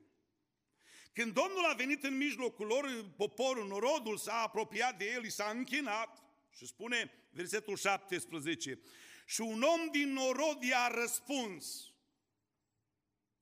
Când 1.14 1.34
Domnul 1.34 1.66
a 1.66 1.74
venit 1.74 2.04
în 2.04 2.18
mijlocul 2.18 2.66
lor, 2.66 3.14
poporul, 3.18 3.68
norodul 3.68 4.18
s-a 4.18 4.42
apropiat 4.42 4.98
de 4.98 5.12
el, 5.12 5.30
s-a 5.30 5.52
închinat, 5.56 6.24
și 6.58 6.66
spune 6.66 7.12
versetul 7.32 7.78
17, 7.78 8.80
și 9.26 9.42
un 9.42 9.62
om 9.62 9.90
din 9.92 10.14
norod 10.14 10.64
i-a 10.64 10.88
răspuns, 10.88 11.94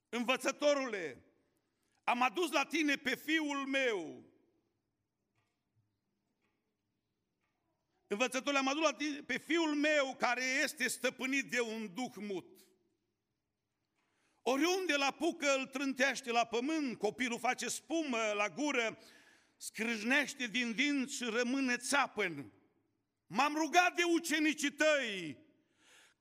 învățătorule, 0.10 1.33
am 2.04 2.22
adus 2.22 2.52
la 2.52 2.66
tine 2.66 2.96
pe 2.96 3.16
fiul 3.16 3.66
meu, 3.66 4.24
Învățătorul 8.08 8.60
am 8.60 8.68
adus 8.68 8.90
pe 9.26 9.38
fiul 9.38 9.76
meu 9.76 10.16
care 10.16 10.44
este 10.64 10.88
stăpânit 10.88 11.52
de 11.52 11.62
un 11.62 11.94
duh 11.94 12.14
mut. 12.16 12.66
Oriunde 14.42 14.96
la 14.96 15.12
pucă 15.12 15.56
îl 15.56 15.66
trântește 15.66 16.32
la 16.32 16.46
pământ, 16.46 16.98
copilul 16.98 17.40
face 17.40 17.68
spumă 17.68 18.32
la 18.36 18.50
gură, 18.50 18.98
scrâșnește 19.58 20.48
din 20.48 20.74
dinți 20.74 21.16
și 21.16 21.24
rămâne 21.24 21.78
țapăn. 21.78 22.52
M-am 23.28 23.56
rugat 23.56 23.96
de 23.96 24.04
ucenicii 24.04 24.72
tăi 24.72 25.38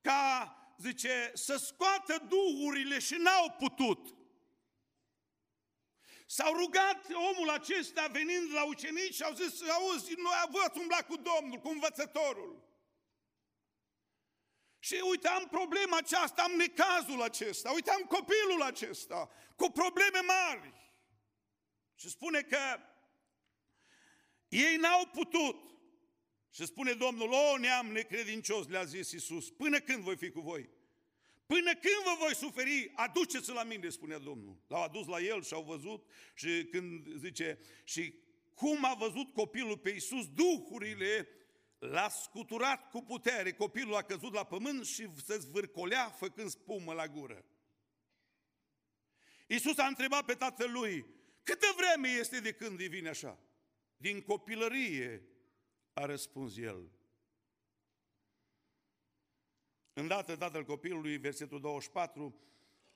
ca, 0.01 0.57
zice, 0.79 1.31
să 1.35 1.57
scoată 1.57 2.27
duhurile 2.29 2.99
și 2.99 3.15
n-au 3.15 3.51
putut. 3.59 4.22
S-au 6.37 6.55
rugat 6.55 7.07
omul 7.15 7.51
acesta 7.51 8.07
venind 8.07 8.53
la 8.53 8.65
ucenici 8.65 9.15
și 9.15 9.23
au 9.23 9.35
zis, 9.35 9.63
auzi, 9.69 10.15
noi 10.15 10.33
ați 10.65 10.79
umblat 10.79 11.07
cu 11.07 11.17
Domnul, 11.17 11.59
cu 11.59 11.69
învățătorul. 11.69 12.63
Și 14.79 15.03
uite, 15.11 15.29
am 15.29 15.49
problema 15.49 15.97
aceasta, 15.97 16.43
am 16.43 16.53
necazul 16.53 17.23
acesta, 17.23 17.71
uite, 17.71 17.91
am 17.91 18.03
copilul 18.03 18.63
acesta, 18.63 19.31
cu 19.57 19.71
probleme 19.71 20.21
mari. 20.21 20.73
Și 21.95 22.09
spune 22.09 22.43
că 22.43 22.81
ei 24.49 24.77
n-au 24.77 25.07
putut. 25.07 25.57
Și 26.51 26.67
spune 26.67 26.93
Domnul, 26.93 27.33
o 27.33 27.57
neam 27.57 27.87
necredincios, 27.87 28.69
le-a 28.69 28.85
zis 28.85 29.13
Iisus, 29.13 29.51
până 29.51 29.81
când 29.81 30.03
voi 30.03 30.17
fi 30.17 30.31
cu 30.31 30.41
voi? 30.41 30.71
Până 31.47 31.71
când 31.73 32.03
vă 32.05 32.17
voi 32.19 32.35
suferi, 32.35 32.93
aduceți-l 32.95 33.55
la 33.55 33.65
mine, 33.65 33.89
spunea 33.89 34.19
Domnul. 34.19 34.57
L-au 34.67 34.83
adus 34.83 35.07
la 35.07 35.21
el 35.21 35.43
și 35.43 35.55
au 35.55 35.63
văzut 35.63 36.07
și 36.35 36.65
când 36.71 37.17
zice, 37.17 37.59
și 37.85 38.15
cum 38.55 38.85
a 38.85 38.95
văzut 38.95 39.33
copilul 39.33 39.79
pe 39.79 39.91
Iisus, 39.91 40.29
duhurile 40.29 41.29
l-a 41.79 42.09
scuturat 42.09 42.91
cu 42.91 43.03
putere, 43.03 43.53
copilul 43.53 43.95
a 43.95 44.03
căzut 44.03 44.33
la 44.33 44.45
pământ 44.45 44.87
și 44.87 45.09
se 45.25 45.39
zvârcolea 45.39 46.09
făcând 46.09 46.51
spumă 46.51 46.93
la 46.93 47.09
gură. 47.09 47.45
Iisus 49.47 49.79
a 49.79 49.87
întrebat 49.87 50.25
pe 50.25 50.35
tatălui, 50.35 51.07
câtă 51.43 51.67
vreme 51.77 52.09
este 52.09 52.41
de 52.41 52.53
când 52.53 52.79
devine 52.79 53.09
așa? 53.09 53.39
Din 53.97 54.21
copilărie, 54.21 55.27
a 55.93 56.05
răspuns 56.05 56.57
el. 56.57 56.91
Îndată 59.93 60.37
tatăl 60.37 60.65
copilului, 60.65 61.17
versetul 61.17 61.61
24, 61.61 62.35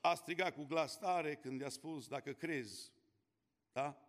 a 0.01 0.13
strigat 0.13 0.53
cu 0.55 0.63
glas 0.63 0.97
tare 0.97 1.35
când 1.35 1.61
i-a 1.61 1.69
spus, 1.69 2.07
dacă 2.07 2.31
crezi, 2.31 2.91
da? 3.71 4.01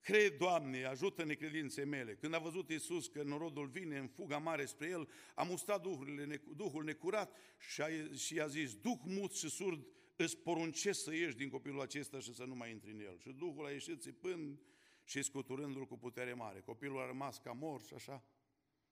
Cred, 0.00 0.36
Doamne, 0.36 0.84
ajută 0.84 1.24
necredințe 1.24 1.84
mele. 1.84 2.14
Când 2.14 2.34
a 2.34 2.38
văzut 2.38 2.70
Iisus 2.70 3.06
că 3.06 3.22
norodul 3.22 3.66
vine 3.66 3.98
în 3.98 4.06
fuga 4.06 4.38
mare 4.38 4.64
spre 4.64 4.88
el, 4.88 5.08
a 5.34 5.42
mustrat 5.42 5.82
duhurile, 5.82 6.42
Duhul 6.56 6.84
necurat 6.84 7.36
și 7.58 7.82
a, 7.82 7.88
și 8.16 8.40
a 8.40 8.46
zis, 8.46 8.74
Duh 8.74 8.98
mut 9.04 9.34
și 9.34 9.48
surd, 9.48 9.86
îți 10.16 10.36
poruncesc 10.36 11.02
să 11.02 11.14
ieși 11.14 11.36
din 11.36 11.48
copilul 11.48 11.80
acesta 11.80 12.18
și 12.18 12.34
să 12.34 12.44
nu 12.44 12.54
mai 12.54 12.70
intri 12.70 12.90
în 12.90 13.00
el. 13.00 13.18
Și 13.18 13.30
Duhul 13.30 13.66
a 13.66 13.70
ieșit 13.70 14.00
țipând 14.00 14.60
și 15.04 15.22
scuturându-l 15.22 15.86
cu 15.86 15.98
putere 15.98 16.34
mare. 16.34 16.60
Copilul 16.60 17.00
a 17.00 17.06
rămas 17.06 17.38
ca 17.38 17.52
mor 17.52 17.82
și 17.82 17.94
așa. 17.94 18.24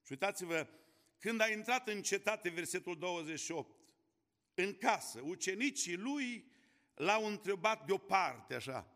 Și 0.02 0.12
uitați-vă, 0.12 0.68
când 1.22 1.40
a 1.40 1.48
intrat 1.48 1.88
în 1.88 2.02
cetate, 2.02 2.48
versetul 2.48 2.98
28, 2.98 3.76
în 4.54 4.74
casă, 4.74 5.20
ucenicii 5.24 5.96
lui 5.96 6.50
l-au 6.94 7.26
întrebat 7.26 7.86
deoparte, 7.86 8.54
așa. 8.54 8.86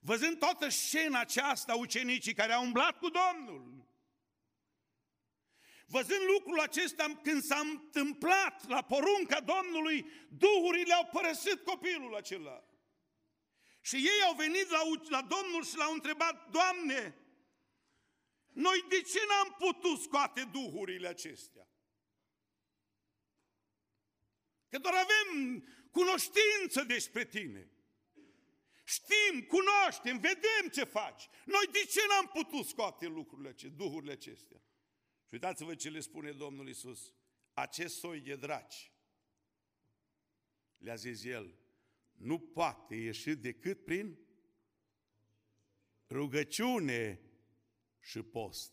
Văzând 0.00 0.38
toată 0.38 0.68
scena 0.68 1.20
aceasta, 1.20 1.74
ucenicii 1.74 2.34
care 2.34 2.52
au 2.52 2.64
umblat 2.64 2.98
cu 2.98 3.08
Domnul, 3.08 3.86
văzând 5.86 6.22
lucrul 6.34 6.60
acesta, 6.60 7.20
când 7.22 7.42
s-a 7.42 7.58
întâmplat 7.58 8.68
la 8.68 8.82
porunca 8.82 9.40
Domnului, 9.40 10.06
duhurile 10.28 10.94
au 10.94 11.08
părăsit 11.12 11.64
copilul 11.64 12.14
acela. 12.16 12.64
Și 13.80 13.96
ei 13.96 14.22
au 14.26 14.34
venit 14.34 14.68
la, 14.70 14.80
la 15.08 15.22
Domnul 15.22 15.64
și 15.64 15.76
l-au 15.76 15.92
întrebat, 15.92 16.50
Doamne, 16.50 17.25
noi 18.56 18.84
de 18.88 19.00
ce 19.00 19.18
n-am 19.28 19.56
putut 19.58 20.00
scoate 20.00 20.44
duhurile 20.44 21.08
acestea? 21.08 21.68
Că 24.68 24.78
doar 24.78 24.94
avem 24.94 25.64
cunoștință 25.90 26.82
despre 26.86 27.26
tine. 27.26 27.70
Știm, 28.84 29.46
cunoaștem, 29.48 30.18
vedem 30.18 30.68
ce 30.72 30.84
faci. 30.84 31.28
Noi 31.44 31.68
de 31.72 31.78
ce 31.78 32.00
n-am 32.08 32.26
putut 32.26 32.66
scoate 32.66 33.06
lucrurile 33.06 33.48
acestea, 33.48 33.76
duhurile 33.76 34.12
acestea? 34.12 34.62
Și 35.26 35.34
uitați-vă 35.34 35.74
ce 35.74 35.88
le 35.88 36.00
spune 36.00 36.32
Domnul 36.32 36.68
Isus. 36.68 37.14
Acest 37.52 37.98
soi 37.98 38.20
de 38.20 38.36
draci, 38.36 38.92
le-a 40.76 40.94
zis 40.94 41.24
el, 41.24 41.58
nu 42.12 42.38
poate 42.38 42.94
ieși 42.94 43.34
decât 43.34 43.84
prin 43.84 44.18
rugăciune 46.08 47.25
și 48.06 48.22
post. 48.22 48.72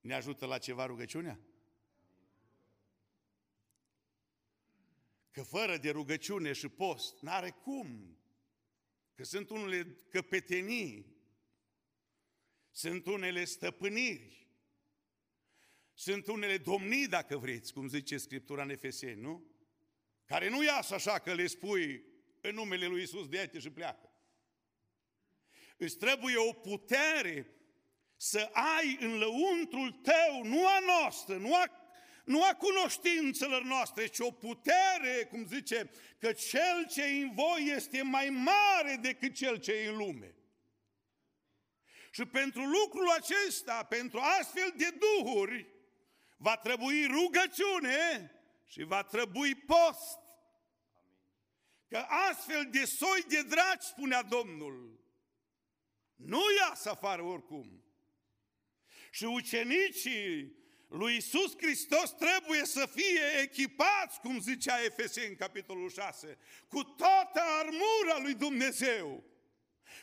Ne 0.00 0.14
ajută 0.14 0.46
la 0.46 0.58
ceva 0.58 0.86
rugăciunea? 0.86 1.40
Că 5.30 5.42
fără 5.42 5.76
de 5.76 5.90
rugăciune 5.90 6.52
și 6.52 6.68
post, 6.68 7.20
n-are 7.20 7.50
cum. 7.50 8.18
Că 9.14 9.24
sunt 9.24 9.50
unele 9.50 9.96
căpetenii, 10.08 11.16
sunt 12.70 13.06
unele 13.06 13.44
stăpâniri, 13.44 14.48
sunt 15.94 16.26
unele 16.26 16.58
domnii, 16.58 17.08
dacă 17.08 17.36
vreți, 17.36 17.72
cum 17.72 17.88
zice 17.88 18.16
Scriptura 18.16 18.62
în 18.62 18.70
Efeseni, 18.70 19.20
nu? 19.20 19.44
Care 20.24 20.48
nu 20.48 20.64
iasă 20.64 20.94
așa 20.94 21.18
că 21.18 21.34
le 21.34 21.46
spui 21.46 22.04
în 22.40 22.54
numele 22.54 22.86
lui 22.86 23.02
Isus 23.02 23.28
de 23.28 23.58
și 23.58 23.70
pleacă. 23.70 24.05
Îți 25.76 25.96
trebuie 25.96 26.36
o 26.36 26.52
putere 26.52 27.50
să 28.16 28.50
ai 28.52 28.96
în 29.00 29.18
lăuntrul 29.18 29.90
tău, 29.90 30.42
nu 30.42 30.66
a 30.66 30.78
noastră, 30.78 31.36
nu 31.36 31.54
a, 31.54 31.64
nu 32.24 32.42
a 32.42 32.54
cunoștințelor 32.54 33.62
noastre, 33.62 34.06
ci 34.06 34.18
o 34.18 34.30
putere, 34.30 35.26
cum 35.30 35.46
zice, 35.46 35.90
că 36.18 36.32
cel 36.32 36.86
ce 36.88 37.02
e 37.02 37.22
în 37.22 37.34
voi 37.34 37.72
este 37.74 38.02
mai 38.02 38.28
mare 38.28 38.98
decât 39.00 39.34
cel 39.34 39.56
ce 39.56 39.72
e 39.72 39.88
în 39.88 39.96
lume. 39.96 40.34
Și 42.10 42.24
pentru 42.24 42.64
lucrul 42.64 43.10
acesta, 43.10 43.84
pentru 43.84 44.18
astfel 44.18 44.74
de 44.76 44.88
duhuri, 44.90 45.66
va 46.36 46.56
trebui 46.56 47.06
rugăciune 47.06 48.30
și 48.66 48.82
va 48.82 49.02
trebui 49.02 49.54
post. 49.54 50.18
Că 51.88 52.06
astfel 52.30 52.68
de 52.70 52.84
soi 52.84 53.24
de 53.28 53.42
dragi, 53.42 53.86
spunea 53.86 54.22
Domnul, 54.22 55.00
nu 56.16 56.42
iasă 56.58 56.90
afară 56.90 57.22
oricum. 57.22 57.84
Și 59.10 59.24
ucenicii 59.24 60.56
lui 60.88 61.16
Isus 61.16 61.56
Hristos 61.56 62.10
trebuie 62.10 62.64
să 62.64 62.88
fie 62.94 63.40
echipați, 63.42 64.20
cum 64.20 64.40
zicea 64.40 64.84
Efeseni, 64.84 65.36
capitolul 65.36 65.90
6, 65.90 66.38
cu 66.68 66.82
toată 66.82 67.40
armura 67.58 68.18
lui 68.22 68.34
Dumnezeu, 68.34 69.24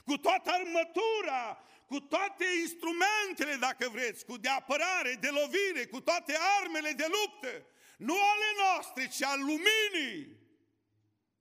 cu 0.05 0.17
toată 0.17 0.49
armătura, 0.51 1.63
cu 1.87 1.99
toate 1.99 2.45
instrumentele, 2.61 3.55
dacă 3.59 3.89
vreți, 3.89 4.25
cu 4.25 4.37
de 4.37 4.49
apărare, 4.49 5.17
de 5.19 5.29
lovire, 5.29 5.85
cu 5.85 6.01
toate 6.01 6.37
armele 6.61 6.91
de 6.91 7.05
luptă, 7.07 7.65
nu 7.97 8.13
ale 8.13 8.45
noastre, 8.57 9.07
ci 9.07 9.23
al 9.23 9.39
luminii. 9.39 10.41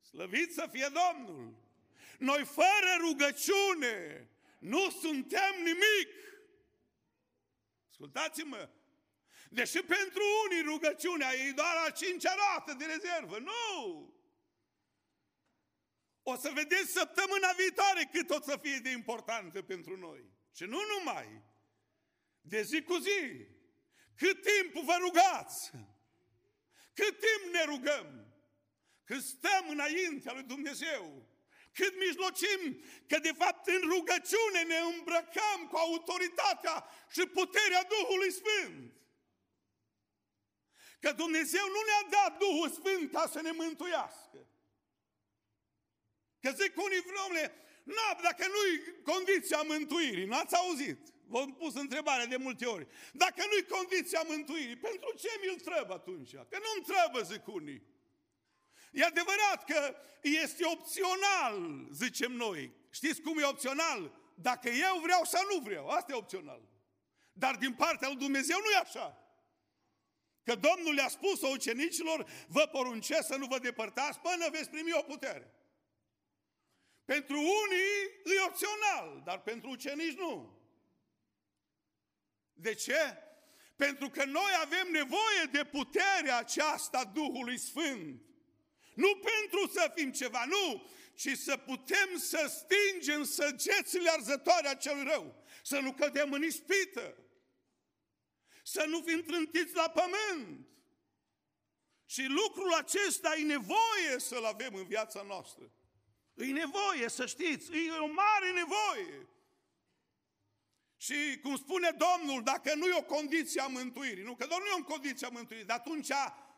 Slăvit 0.00 0.52
să 0.52 0.68
fie 0.72 0.88
Domnul! 0.92 1.61
Noi 2.18 2.44
fără 2.44 2.96
rugăciune, 2.98 4.28
nu 4.62 4.90
suntem 4.90 5.55
nimic. 5.57 6.09
Ascultați-mă! 7.90 8.68
Deși 9.51 9.83
pentru 9.83 10.22
unii 10.44 10.62
rugăciunea 10.62 11.33
e 11.33 11.53
doar 11.53 11.77
a 11.87 11.90
cincea 11.90 12.35
rată 12.35 12.72
de 12.72 12.85
rezervă. 12.85 13.38
Nu! 13.38 14.14
O 16.22 16.37
să 16.37 16.51
vedeți 16.55 16.92
săptămâna 16.92 17.53
viitoare 17.57 18.09
cât 18.12 18.31
o 18.31 18.40
să 18.40 18.59
fie 18.62 18.79
de 18.79 18.90
importantă 18.90 19.62
pentru 19.62 19.96
noi. 19.96 20.25
Și 20.55 20.64
nu 20.64 20.79
numai. 20.96 21.42
De 22.40 22.62
zi 22.62 22.83
cu 22.83 22.96
zi. 22.96 23.46
Cât 24.16 24.42
timp 24.42 24.85
vă 24.85 24.96
rugați? 25.01 25.70
Cât 26.94 27.18
timp 27.18 27.53
ne 27.53 27.64
rugăm? 27.64 28.35
Când 29.05 29.22
stăm 29.22 29.68
înaintea 29.68 30.33
lui 30.33 30.42
Dumnezeu 30.42 31.31
cât 31.72 31.98
mijlocim 31.98 32.82
că 33.06 33.18
de 33.18 33.32
fapt 33.32 33.66
în 33.66 33.80
rugăciune 33.80 34.62
ne 34.66 34.78
îmbrăcăm 34.78 35.68
cu 35.70 35.76
autoritatea 35.76 36.85
și 37.11 37.26
puterea 37.26 37.85
Duhului 37.85 38.32
Sfânt. 38.32 38.92
Că 41.00 41.12
Dumnezeu 41.12 41.66
nu 41.66 41.82
ne-a 41.87 42.20
dat 42.20 42.38
Duhul 42.38 42.70
Sfânt 42.70 43.12
ca 43.12 43.26
să 43.26 43.40
ne 43.40 43.50
mântuiască. 43.50 44.46
Că 46.40 46.50
zic 46.50 46.76
unii, 46.76 47.02
domnule, 47.02 47.54
Nu, 47.85 48.20
dacă 48.22 48.46
nu-i 48.46 49.02
condiția 49.02 49.62
mântuirii, 49.62 50.24
n-ați 50.24 50.54
auzit? 50.54 50.98
V-am 51.26 51.54
pus 51.54 51.74
întrebarea 51.74 52.26
de 52.26 52.37
multe 52.37 52.66
ori. 52.66 52.87
Dacă 53.12 53.44
nu-i 53.50 53.66
condiția 53.66 54.22
mântuirii, 54.22 54.76
pentru 54.76 55.14
ce 55.18 55.28
mi-l 55.40 55.61
trebuie 55.61 55.96
atunci? 55.96 56.30
Că 56.30 56.58
nu-mi 56.64 56.87
trebuie, 56.87 57.22
zic 57.22 57.46
unii. 57.46 57.82
E 58.92 59.05
adevărat 59.05 59.64
că 59.64 59.94
este 60.20 60.64
opțional, 60.66 61.88
zicem 61.92 62.33
noi. 62.33 62.72
Știți 62.90 63.20
cum 63.20 63.38
e 63.38 63.44
opțional? 63.44 64.12
Dacă 64.35 64.68
eu 64.68 64.98
vreau 65.02 65.24
sau 65.24 65.42
nu 65.52 65.61
vreau, 65.61 65.88
asta 65.88 66.12
e 66.12 66.16
opțional. 66.16 66.68
Dar 67.33 67.57
din 67.57 67.74
partea 67.74 68.09
lui 68.09 68.16
Dumnezeu 68.16 68.59
nu 68.59 68.70
e 68.70 68.76
așa. 68.76 69.16
Că 70.44 70.55
Domnul 70.55 70.94
le-a 70.94 71.09
spus 71.09 71.42
ucenicilor, 71.42 72.26
vă 72.48 72.68
poruncesc 72.72 73.26
să 73.26 73.37
nu 73.37 73.46
vă 73.46 73.59
depărtați 73.59 74.18
până 74.18 74.48
veți 74.50 74.70
primi 74.70 74.92
o 74.92 75.02
putere. 75.02 75.55
Pentru 77.05 77.37
unii 77.37 78.37
e 78.37 78.44
opțional, 78.46 79.22
dar 79.24 79.40
pentru 79.40 79.70
ucenici 79.70 80.16
nu. 80.16 80.61
De 82.52 82.74
ce? 82.74 83.16
Pentru 83.76 84.11
că 84.11 84.24
noi 84.24 84.52
avem 84.61 84.88
nevoie 84.90 85.44
de 85.50 85.64
puterea 85.64 86.38
aceasta 86.38 87.05
Duhului 87.05 87.59
Sfânt. 87.59 88.22
Nu 88.94 89.14
pentru 89.14 89.72
să 89.72 89.92
fim 89.94 90.12
ceva, 90.12 90.44
nu, 90.44 90.90
ci 91.14 91.37
să 91.37 91.57
putem 91.57 92.18
să 92.18 92.64
stingem 92.64 93.24
săgețile 93.24 94.11
arzătoare 94.11 94.68
a 94.68 94.74
celui 94.74 95.05
rău, 95.05 95.44
să 95.62 95.78
nu 95.78 95.92
cădem 95.92 96.33
în 96.33 96.42
ispită, 96.42 97.16
să 98.62 98.85
nu 98.87 99.02
fim 99.07 99.22
trântiți 99.22 99.74
la 99.74 99.90
pământ. 99.90 100.66
Și 102.07 102.24
lucrul 102.24 102.72
acesta 102.74 103.35
e 103.37 103.42
nevoie 103.42 104.18
să-l 104.18 104.44
avem 104.44 104.74
în 104.74 104.87
viața 104.87 105.22
noastră. 105.22 105.70
E 106.35 106.44
nevoie, 106.44 107.09
să 107.09 107.26
știți, 107.26 107.72
e 107.72 107.90
o 107.90 108.07
mare 108.07 108.50
nevoie. 108.52 109.28
Și 110.96 111.38
cum 111.42 111.57
spune 111.57 111.90
Domnul, 111.90 112.42
dacă 112.42 112.74
nu 112.74 112.87
e 112.87 112.96
o 112.96 113.02
condiție 113.02 113.61
a 113.61 113.66
mântuirii, 113.66 114.24
nu, 114.24 114.35
că 114.35 114.46
doar 114.46 114.61
nu 114.61 114.66
e 114.66 114.81
o 114.81 114.85
condiție 114.85 115.26
a 115.26 115.31
mântuirii, 115.31 115.66
dar 115.66 115.78
atunci 115.78 116.11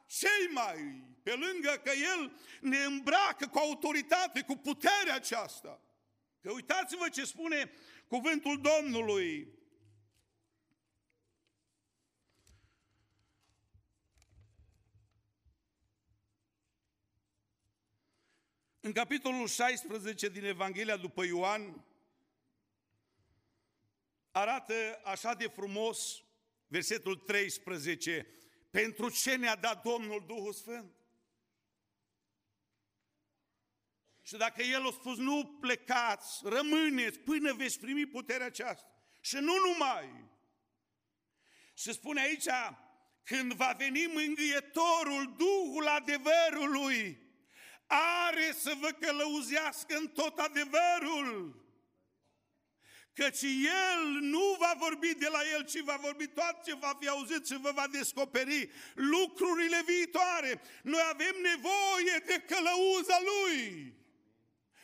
cei 0.06 0.48
mai, 0.52 1.04
pe 1.22 1.34
lângă 1.34 1.80
că 1.84 1.90
El 1.90 2.32
ne 2.60 2.78
îmbracă 2.78 3.46
cu 3.46 3.58
autoritate, 3.58 4.42
cu 4.42 4.56
puterea 4.56 5.14
aceasta. 5.14 5.80
Că 6.40 6.52
uitați-vă 6.52 7.08
ce 7.08 7.24
spune 7.24 7.70
cuvântul 8.08 8.60
Domnului. 8.60 9.48
În 18.80 18.92
capitolul 18.92 19.48
16 19.48 20.28
din 20.28 20.44
Evanghelia 20.44 20.96
după 20.96 21.24
Ioan, 21.24 21.84
arată 24.30 25.00
așa 25.04 25.34
de 25.34 25.46
frumos 25.46 26.22
versetul 26.66 27.16
13, 27.16 28.26
pentru 28.74 29.10
ce 29.10 29.36
ne-a 29.36 29.56
dat 29.56 29.82
Domnul 29.82 30.24
Duhul 30.26 30.52
Sfânt? 30.52 30.92
Și 34.22 34.36
dacă 34.36 34.62
El 34.62 34.86
a 34.86 34.90
spus, 34.90 35.16
nu 35.16 35.58
plecați, 35.60 36.40
rămâneți 36.42 37.18
până 37.18 37.52
veți 37.52 37.80
primi 37.80 38.06
puterea 38.06 38.46
aceasta. 38.46 38.86
Și 39.20 39.34
nu 39.34 39.52
numai. 39.58 40.24
Și 41.74 41.92
spune 41.92 42.20
aici, 42.20 42.48
când 43.22 43.52
va 43.52 43.74
veni 43.78 44.06
mângâietorul, 44.06 45.34
Duhul 45.36 45.86
adevărului, 45.86 47.18
are 47.86 48.52
să 48.52 48.74
vă 48.80 48.88
călăuzească 48.88 49.96
în 49.96 50.08
tot 50.08 50.38
adevărul. 50.38 51.63
Căci 53.14 53.42
El 53.42 54.00
nu 54.20 54.56
va 54.58 54.74
vorbi 54.78 55.14
de 55.14 55.28
la 55.28 55.40
El, 55.52 55.64
ci 55.64 55.80
va 55.80 55.96
vorbi 55.96 56.26
tot 56.26 56.62
ce 56.64 56.74
va 56.74 56.96
fi 57.00 57.08
auzit 57.08 57.46
și 57.46 57.56
vă 57.60 57.70
va 57.70 57.86
descoperi 57.86 58.70
lucrurile 58.94 59.82
viitoare. 59.86 60.60
Noi 60.82 61.00
avem 61.08 61.34
nevoie 61.42 62.22
de 62.26 62.44
călăuza 62.46 63.18
Lui. 63.20 63.92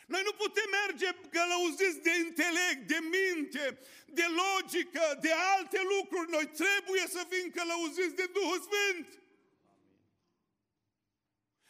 Noi 0.07 0.21
nu 0.23 0.31
putem 0.31 0.69
merge 0.69 1.09
călăuziți 1.31 2.01
de 2.01 2.15
intelect, 2.15 2.87
de 2.87 2.99
minte, 3.01 3.79
de 4.05 4.25
logică, 4.25 5.17
de 5.21 5.31
alte 5.31 5.81
lucruri. 5.81 6.31
Noi 6.31 6.47
trebuie 6.47 7.07
să 7.07 7.25
fim 7.29 7.49
călăuziți 7.49 8.15
de 8.15 8.25
Duhul 8.25 8.61
Sfânt. 8.61 9.19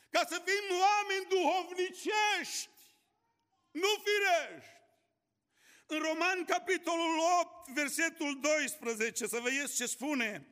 Ca 0.10 0.26
să 0.30 0.42
fim 0.46 0.78
oameni 0.80 1.26
duhovnicești, 1.30 2.70
nu 3.72 3.88
firești. 4.04 4.81
În 5.94 6.00
Roman, 6.00 6.46
capitolul 6.46 7.20
8, 7.42 7.68
versetul 7.68 8.40
12, 8.40 9.28
să 9.28 9.40
vedeți 9.40 9.76
ce 9.76 9.86
spune. 9.86 10.48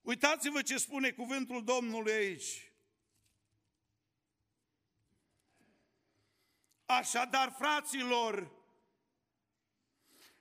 Uitați-vă 0.00 0.62
ce 0.62 0.76
spune 0.76 1.10
cuvântul 1.10 1.64
Domnului 1.64 2.12
aici. 2.12 2.72
Așadar, 6.84 7.54
fraților, 7.58 8.52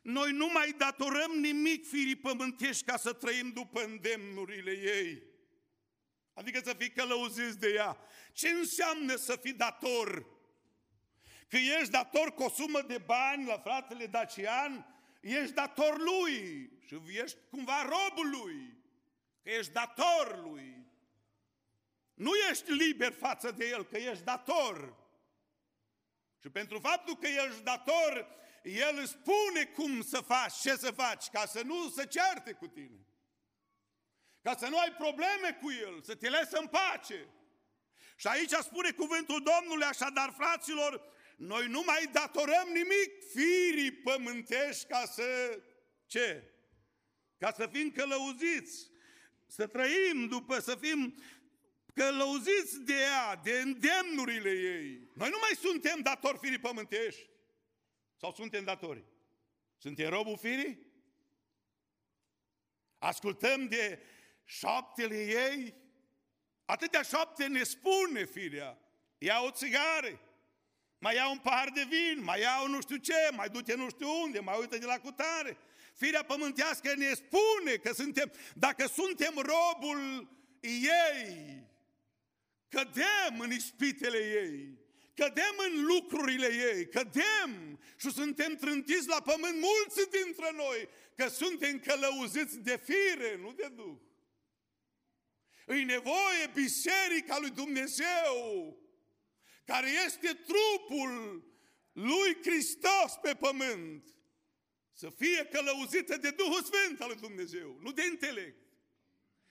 noi 0.01 0.31
nu 0.31 0.47
mai 0.47 0.71
datorăm 0.71 1.31
nimic 1.31 1.87
firii 1.87 2.15
pământești 2.15 2.83
ca 2.83 2.97
să 2.97 3.13
trăim 3.13 3.49
după 3.49 3.83
îndemnurile 3.83 4.71
ei. 4.71 5.23
Adică 6.33 6.61
să 6.63 6.73
fii 6.73 6.91
călăuziți 6.91 7.59
de 7.59 7.69
ea. 7.69 7.97
Ce 8.33 8.49
înseamnă 8.49 9.15
să 9.15 9.35
fii 9.35 9.53
dator? 9.53 10.32
Că 11.53 11.59
ești 11.59 11.89
dator 11.89 12.33
cu 12.33 12.43
o 12.43 12.49
sumă 12.49 12.81
de 12.81 12.97
bani 12.97 13.45
la 13.45 13.57
fratele 13.57 14.05
Dacian, 14.05 14.85
ești 15.21 15.53
dator 15.53 15.97
lui 15.97 16.69
și 16.85 17.01
ești 17.07 17.37
cumva 17.49 17.81
robul 17.81 18.29
lui. 18.29 18.77
Că 19.43 19.49
ești 19.49 19.71
dator 19.71 20.39
lui. 20.43 20.87
Nu 22.13 22.31
ești 22.49 22.71
liber 22.71 23.13
față 23.13 23.51
de 23.51 23.67
el, 23.67 23.85
că 23.85 23.97
ești 23.97 24.23
dator. 24.23 24.95
Și 26.41 26.49
pentru 26.49 26.79
faptul 26.79 27.15
că 27.17 27.27
ești 27.27 27.63
dator, 27.63 28.27
el 28.63 28.97
îți 29.01 29.11
spune 29.11 29.63
cum 29.63 30.01
să 30.01 30.21
faci, 30.21 30.53
ce 30.53 30.75
să 30.75 30.91
faci, 30.91 31.27
ca 31.27 31.45
să 31.45 31.61
nu 31.61 31.89
se 31.89 32.05
certe 32.05 32.51
cu 32.51 32.67
tine. 32.67 33.05
Ca 34.41 34.55
să 34.55 34.67
nu 34.67 34.79
ai 34.79 34.91
probleme 34.91 35.57
cu 35.61 35.71
el, 35.71 36.01
să 36.01 36.15
te 36.15 36.29
lăsă 36.29 36.57
în 36.57 36.67
pace. 36.67 37.27
Și 38.15 38.27
aici 38.27 38.51
spune 38.51 38.91
cuvântul 38.91 39.43
Domnului, 39.43 39.85
așadar, 39.85 40.33
fraților, 40.37 41.11
noi 41.37 41.67
nu 41.67 41.83
mai 41.85 42.09
datorăm 42.11 42.67
nimic 42.73 43.29
firii 43.33 43.91
pământești 43.91 44.85
ca 44.85 45.05
să, 45.05 45.59
ce? 46.05 46.43
Ca 47.37 47.51
să 47.51 47.67
fim 47.71 47.91
călăuziți, 47.91 48.89
să 49.47 49.67
trăim 49.67 50.27
după, 50.27 50.59
să 50.59 50.75
fim 50.75 51.15
călăuziți 51.93 52.81
de 52.81 52.93
ea, 52.93 53.35
de 53.35 53.59
îndemnurile 53.59 54.49
ei. 54.49 55.09
Noi 55.13 55.29
nu 55.29 55.37
mai 55.41 55.51
suntem 55.59 55.99
datori 55.99 56.37
firii 56.37 56.59
pământești. 56.59 57.29
Sau 58.15 58.33
suntem 58.33 58.63
datori? 58.63 59.03
Suntem 59.77 60.09
robul 60.09 60.37
firii? 60.37 60.91
Ascultăm 62.97 63.67
de 63.67 63.99
șaptele 64.45 65.25
ei? 65.25 65.75
Atâtea 66.65 67.01
șapte 67.01 67.47
ne 67.47 67.63
spune 67.63 68.25
firea. 68.25 68.77
Ia 69.17 69.41
o 69.41 69.51
țigară, 69.51 70.21
mai 71.03 71.15
ia 71.15 71.29
un 71.29 71.37
pahar 71.37 71.69
de 71.69 71.85
vin, 71.89 72.23
mai 72.23 72.39
ia 72.39 72.65
nu 72.67 72.81
știu 72.81 72.95
ce, 72.95 73.29
mai 73.35 73.49
du-te 73.49 73.75
nu 73.75 73.89
știu 73.89 74.21
unde, 74.21 74.39
mai 74.39 74.57
uită 74.59 74.77
de 74.77 74.85
la 74.85 74.99
cutare. 74.99 75.57
Firea 75.93 76.23
pământească 76.23 76.93
ne 76.95 77.13
spune 77.13 77.75
că 77.83 77.93
suntem, 77.93 78.31
dacă 78.53 78.87
suntem 78.87 79.33
robul 79.35 80.29
ei, 80.61 81.63
cădem 82.69 83.39
în 83.39 83.51
ispitele 83.51 84.17
ei, 84.17 84.77
cădem 85.13 85.55
în 85.57 85.85
lucrurile 85.85 86.47
ei, 86.47 86.89
cădem 86.89 87.79
și 87.97 88.11
suntem 88.11 88.55
trântiți 88.55 89.07
la 89.07 89.21
pământ 89.21 89.59
mulți 89.59 90.09
dintre 90.09 90.51
noi, 90.55 90.89
că 91.15 91.27
suntem 91.27 91.79
călăuziți 91.79 92.59
de 92.59 92.81
fire, 92.83 93.37
nu 93.41 93.51
de 93.51 93.67
Duh. 93.75 93.97
Îi 95.65 95.83
nevoie 95.83 96.51
biserica 96.53 97.37
lui 97.39 97.49
Dumnezeu 97.49 98.82
care 99.65 99.87
este 100.05 100.33
trupul 100.33 101.43
lui 101.91 102.37
Hristos 102.41 103.17
pe 103.21 103.33
pământ, 103.33 104.13
să 104.93 105.09
fie 105.09 105.45
călăuzită 105.45 106.17
de 106.17 106.29
Duhul 106.29 106.63
Sfânt 106.63 107.01
al 107.01 107.07
lui 107.07 107.19
Dumnezeu, 107.19 107.77
nu 107.81 107.91
de 107.91 108.05
intelect, 108.05 108.61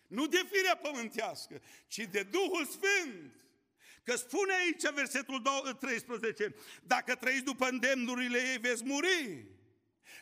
nu 0.06 0.26
de 0.26 0.46
firea 0.50 0.76
pământească, 0.76 1.62
ci 1.86 1.98
de 2.10 2.22
Duhul 2.22 2.66
Sfânt. 2.66 3.46
Că 4.04 4.16
spune 4.16 4.54
aici 4.54 4.90
versetul 4.90 5.42
13, 5.78 6.54
dacă 6.82 7.14
trăiți 7.14 7.44
după 7.44 7.68
îndemnurile 7.68 8.38
ei 8.38 8.58
veți 8.58 8.84
muri, 8.84 9.46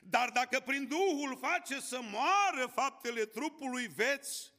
dar 0.03 0.31
dacă 0.31 0.61
prin 0.61 0.89
Duhul 0.89 1.39
face 1.41 1.81
să 1.81 2.01
moară 2.03 2.73
faptele 2.75 3.25
trupului 3.25 3.87
veți 3.87 4.53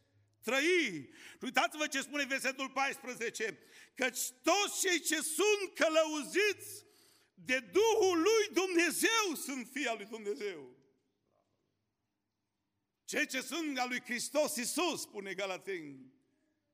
trăi. 0.44 1.10
Uitați-vă 1.42 1.88
ce 1.88 2.02
spune 2.02 2.26
versetul 2.26 2.70
14, 2.70 3.60
căci 3.96 4.20
toți 4.44 4.80
cei 4.80 5.00
ce 5.00 5.22
sunt 5.22 5.74
călăuziți 5.76 6.86
de 7.34 7.60
Duhul 7.60 8.18
lui 8.18 8.54
Dumnezeu 8.54 9.36
sunt 9.36 9.68
fii 9.72 9.88
al 9.88 9.98
lui 9.98 10.06
Dumnezeu. 10.06 10.76
Cei 13.06 13.28
ce 13.28 13.42
sunt 13.42 13.78
al 13.78 13.88
lui 13.88 14.02
Hristos 14.02 14.56
Iisus, 14.56 15.02
spune 15.02 15.34
Galateni 15.34 16.14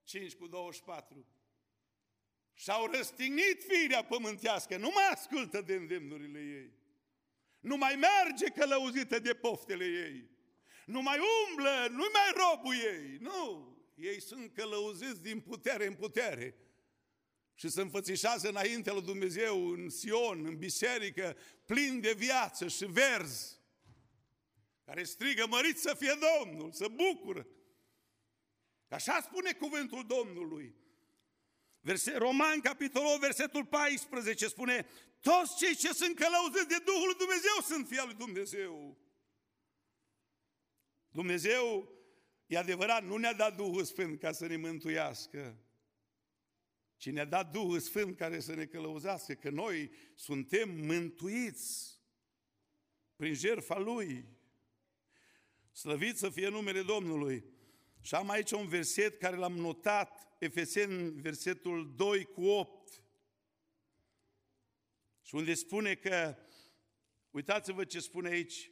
5 0.04 0.34
cu 0.34 0.48
24. 0.48 1.26
Și-au 2.54 2.86
răstignit 2.86 3.64
firea 3.64 4.04
pământească, 4.04 4.78
nu 4.78 4.92
mai 4.94 5.08
ascultă 5.10 5.62
de 5.62 5.74
îndemnurile 5.74 6.40
ei. 6.40 6.72
Nu 7.60 7.78
mai 7.78 7.96
merge 7.96 8.46
călăuzită 8.46 9.20
de 9.20 9.34
poftele 9.34 9.86
ei. 9.86 10.30
Nu 10.88 11.02
mai 11.02 11.20
umblă, 11.48 11.88
nu 11.90 12.06
mai 12.14 12.32
robul 12.36 12.76
ei. 12.76 13.18
Nu, 13.20 13.76
ei 13.96 14.22
sunt 14.22 14.54
călăuziți 14.54 15.22
din 15.22 15.40
putere 15.40 15.86
în 15.86 15.94
putere 15.94 16.56
și 17.54 17.70
se 17.70 17.82
înfățișează 17.82 18.48
înaintea 18.48 18.94
lui 18.94 19.02
Dumnezeu 19.02 19.72
în 19.72 19.90
Sion, 19.90 20.46
în 20.46 20.58
biserică, 20.58 21.38
plin 21.66 22.00
de 22.00 22.14
viață 22.14 22.68
și 22.68 22.86
verzi, 22.86 23.60
care 24.86 25.04
strigă, 25.04 25.46
mărit 25.48 25.78
să 25.78 25.96
fie 26.00 26.18
Domnul, 26.44 26.72
să 26.72 26.88
bucură. 26.88 27.48
Așa 28.90 29.22
spune 29.22 29.54
cuvântul 29.54 30.06
Domnului. 30.06 30.76
Verse, 31.80 32.18
Roman, 32.18 32.60
capitolul 32.60 33.10
8, 33.10 33.20
versetul 33.20 33.66
14, 33.66 34.48
spune, 34.48 34.88
toți 35.20 35.58
cei 35.58 35.76
ce 35.76 35.94
sunt 35.94 36.16
călăuziți 36.16 36.68
de 36.68 36.82
Duhul 36.86 37.06
lui 37.06 37.18
Dumnezeu 37.18 37.58
sunt 37.64 37.88
fii 37.88 37.98
al 37.98 38.06
lui 38.06 38.16
Dumnezeu. 38.16 38.98
Dumnezeu, 41.18 41.92
e 42.46 42.58
adevărat, 42.58 43.04
nu 43.04 43.18
ne-a 43.18 43.34
dat 43.34 43.56
Duhul 43.56 43.84
Sfânt 43.84 44.20
ca 44.20 44.32
să 44.32 44.46
ne 44.46 44.56
mântuiască, 44.56 45.58
ci 46.98 47.10
ne-a 47.10 47.26
dat 47.26 47.52
Duhul 47.52 47.80
Sfânt 47.80 48.18
care 48.18 48.40
să 48.40 48.54
ne 48.54 48.66
călăuzească, 48.66 49.34
că 49.34 49.50
noi 49.50 49.92
suntem 50.16 50.70
mântuiți 50.70 52.00
prin 53.16 53.34
jertfa 53.34 53.78
Lui. 53.78 54.26
Slăvit 55.72 56.18
să 56.18 56.30
fie 56.30 56.48
numele 56.50 56.82
Domnului. 56.82 57.46
Și 58.02 58.16
am 58.16 58.30
aici 58.30 58.52
un 58.52 58.68
verset 58.68 59.20
care 59.20 59.36
l-am 59.36 59.54
notat, 59.54 60.36
Efeseni, 60.40 61.22
versetul 61.22 61.96
2 61.96 62.24
cu 62.24 62.46
8. 62.46 63.04
Și 65.22 65.36
unde 65.36 65.54
spune 65.54 65.96
că, 65.96 66.38
uitați-vă 67.32 67.86
ce 67.86 68.00
spune 68.00 68.30
aici, 68.30 68.72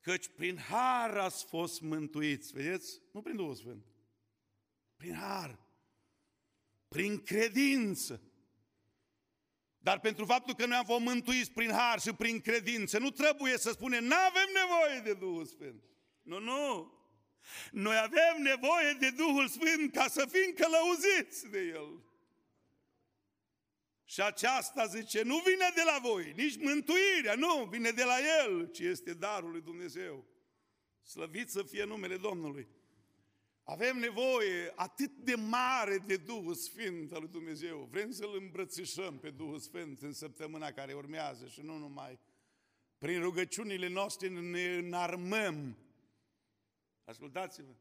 căci 0.00 0.28
prin 0.28 0.58
har 0.58 1.16
ați 1.16 1.44
fost 1.44 1.80
mântuiți, 1.80 2.52
vedeți? 2.52 3.00
Nu 3.12 3.22
prin 3.22 3.36
Duhul 3.36 3.54
Sfânt. 3.54 3.84
Prin 4.96 5.14
har. 5.14 5.58
Prin 6.88 7.22
credință. 7.22 8.22
Dar 9.78 10.00
pentru 10.00 10.24
faptul 10.24 10.54
că 10.54 10.66
noi 10.66 10.76
am 10.76 10.84
fost 10.84 11.00
mântuiți 11.00 11.52
prin 11.52 11.70
har 11.70 12.00
și 12.00 12.12
prin 12.12 12.40
credință, 12.40 12.98
nu 12.98 13.10
trebuie 13.10 13.58
să 13.58 13.70
spunem, 13.70 14.04
nu 14.04 14.14
avem 14.14 14.48
nevoie 14.54 15.00
de 15.04 15.14
Duhul 15.14 15.44
Sfânt. 15.44 15.84
Nu, 16.22 16.38
nu. 16.38 16.98
Noi 17.70 17.96
avem 17.96 18.42
nevoie 18.42 18.92
de 18.98 19.10
Duhul 19.10 19.48
Sfânt 19.48 19.92
ca 19.92 20.06
să 20.08 20.26
fim 20.26 20.54
călăuziți 20.54 21.50
de 21.50 21.58
El. 21.58 22.09
Și 24.10 24.20
aceasta, 24.20 24.86
zice, 24.86 25.22
nu 25.22 25.38
vine 25.38 25.70
de 25.74 25.82
la 25.84 25.98
voi, 26.02 26.32
nici 26.36 26.56
mântuirea, 26.56 27.34
nu, 27.34 27.64
vine 27.64 27.90
de 27.90 28.04
la 28.04 28.16
El, 28.44 28.70
ci 28.70 28.78
este 28.78 29.14
darul 29.14 29.50
lui 29.50 29.60
Dumnezeu. 29.60 30.24
Slăvit 31.02 31.50
să 31.50 31.62
fie 31.62 31.84
numele 31.84 32.16
Domnului. 32.16 32.68
Avem 33.64 33.98
nevoie 33.98 34.72
atât 34.74 35.10
de 35.10 35.34
mare 35.34 35.98
de 35.98 36.16
Duhul 36.16 36.54
Sfânt 36.54 37.12
al 37.12 37.20
lui 37.20 37.30
Dumnezeu. 37.30 37.88
Vrem 37.90 38.10
să-L 38.10 38.34
îmbrățișăm 38.36 39.18
pe 39.18 39.30
Duhul 39.30 39.58
Sfânt 39.58 40.02
în 40.02 40.12
săptămâna 40.12 40.70
care 40.72 40.92
urmează 40.92 41.46
și 41.46 41.60
nu 41.60 41.78
numai. 41.78 42.18
Prin 42.98 43.20
rugăciunile 43.20 43.88
noastre 43.88 44.28
ne 44.28 44.76
înarmăm. 44.76 45.76
Ascultați-vă. 47.04 47.72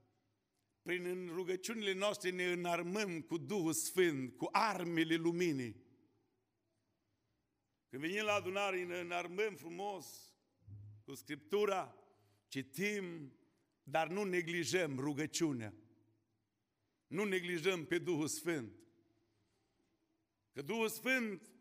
Prin 0.82 1.30
rugăciunile 1.34 1.94
noastre 1.94 2.30
ne 2.30 2.52
înarmăm 2.52 3.22
cu 3.22 3.38
Duhul 3.38 3.74
Sfânt, 3.74 4.38
cu 4.38 4.50
armele 4.52 5.16
luminii. 5.16 5.88
Când 7.90 8.02
venim 8.02 8.24
la 8.24 8.34
adunare, 8.34 8.84
ne 8.84 9.00
înarmăm 9.00 9.56
frumos 9.56 10.34
cu 11.04 11.14
Scriptura, 11.14 11.96
citim, 12.48 13.34
dar 13.84 14.08
nu 14.08 14.24
neglijăm 14.24 15.00
rugăciunea. 15.00 15.74
Nu 17.08 17.24
neglijăm 17.24 17.86
pe 17.86 17.98
Duhul 17.98 18.28
Sfânt. 18.28 18.74
Că 20.54 20.62
Duhul 20.62 20.90
Sfânt 20.90 21.52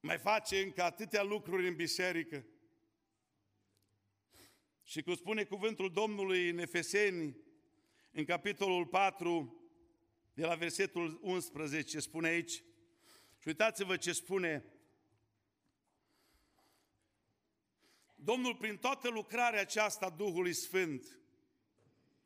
mai 0.00 0.18
face 0.18 0.60
încă 0.60 0.82
atâtea 0.82 1.22
lucruri 1.22 1.68
în 1.68 1.74
biserică. 1.74 2.46
Și 4.82 5.02
cum 5.02 5.14
spune 5.14 5.44
cuvântul 5.44 5.92
Domnului 5.92 6.48
în 6.48 6.58
Efeseni, 6.58 7.36
în 8.10 8.24
capitolul 8.24 8.86
4, 8.86 9.62
de 10.34 10.46
la 10.46 10.54
versetul 10.54 11.18
11, 11.22 12.00
spune 12.00 12.28
aici, 12.28 12.52
și 13.38 13.48
uitați-vă 13.48 13.96
ce 13.96 14.12
spune, 14.12 14.64
Domnul 18.20 18.54
prin 18.54 18.76
toată 18.76 19.08
lucrarea 19.08 19.60
aceasta 19.60 20.10
Duhului 20.10 20.52
Sfânt 20.52 21.18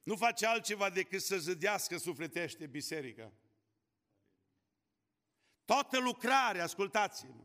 nu 0.02 0.16
face 0.16 0.46
altceva 0.46 0.90
decât 0.90 1.22
să 1.22 1.38
zădească 1.38 1.96
sufletește 1.96 2.66
biserica. 2.66 3.32
Toată 5.64 5.98
lucrarea, 5.98 6.62
ascultați-mă, 6.62 7.44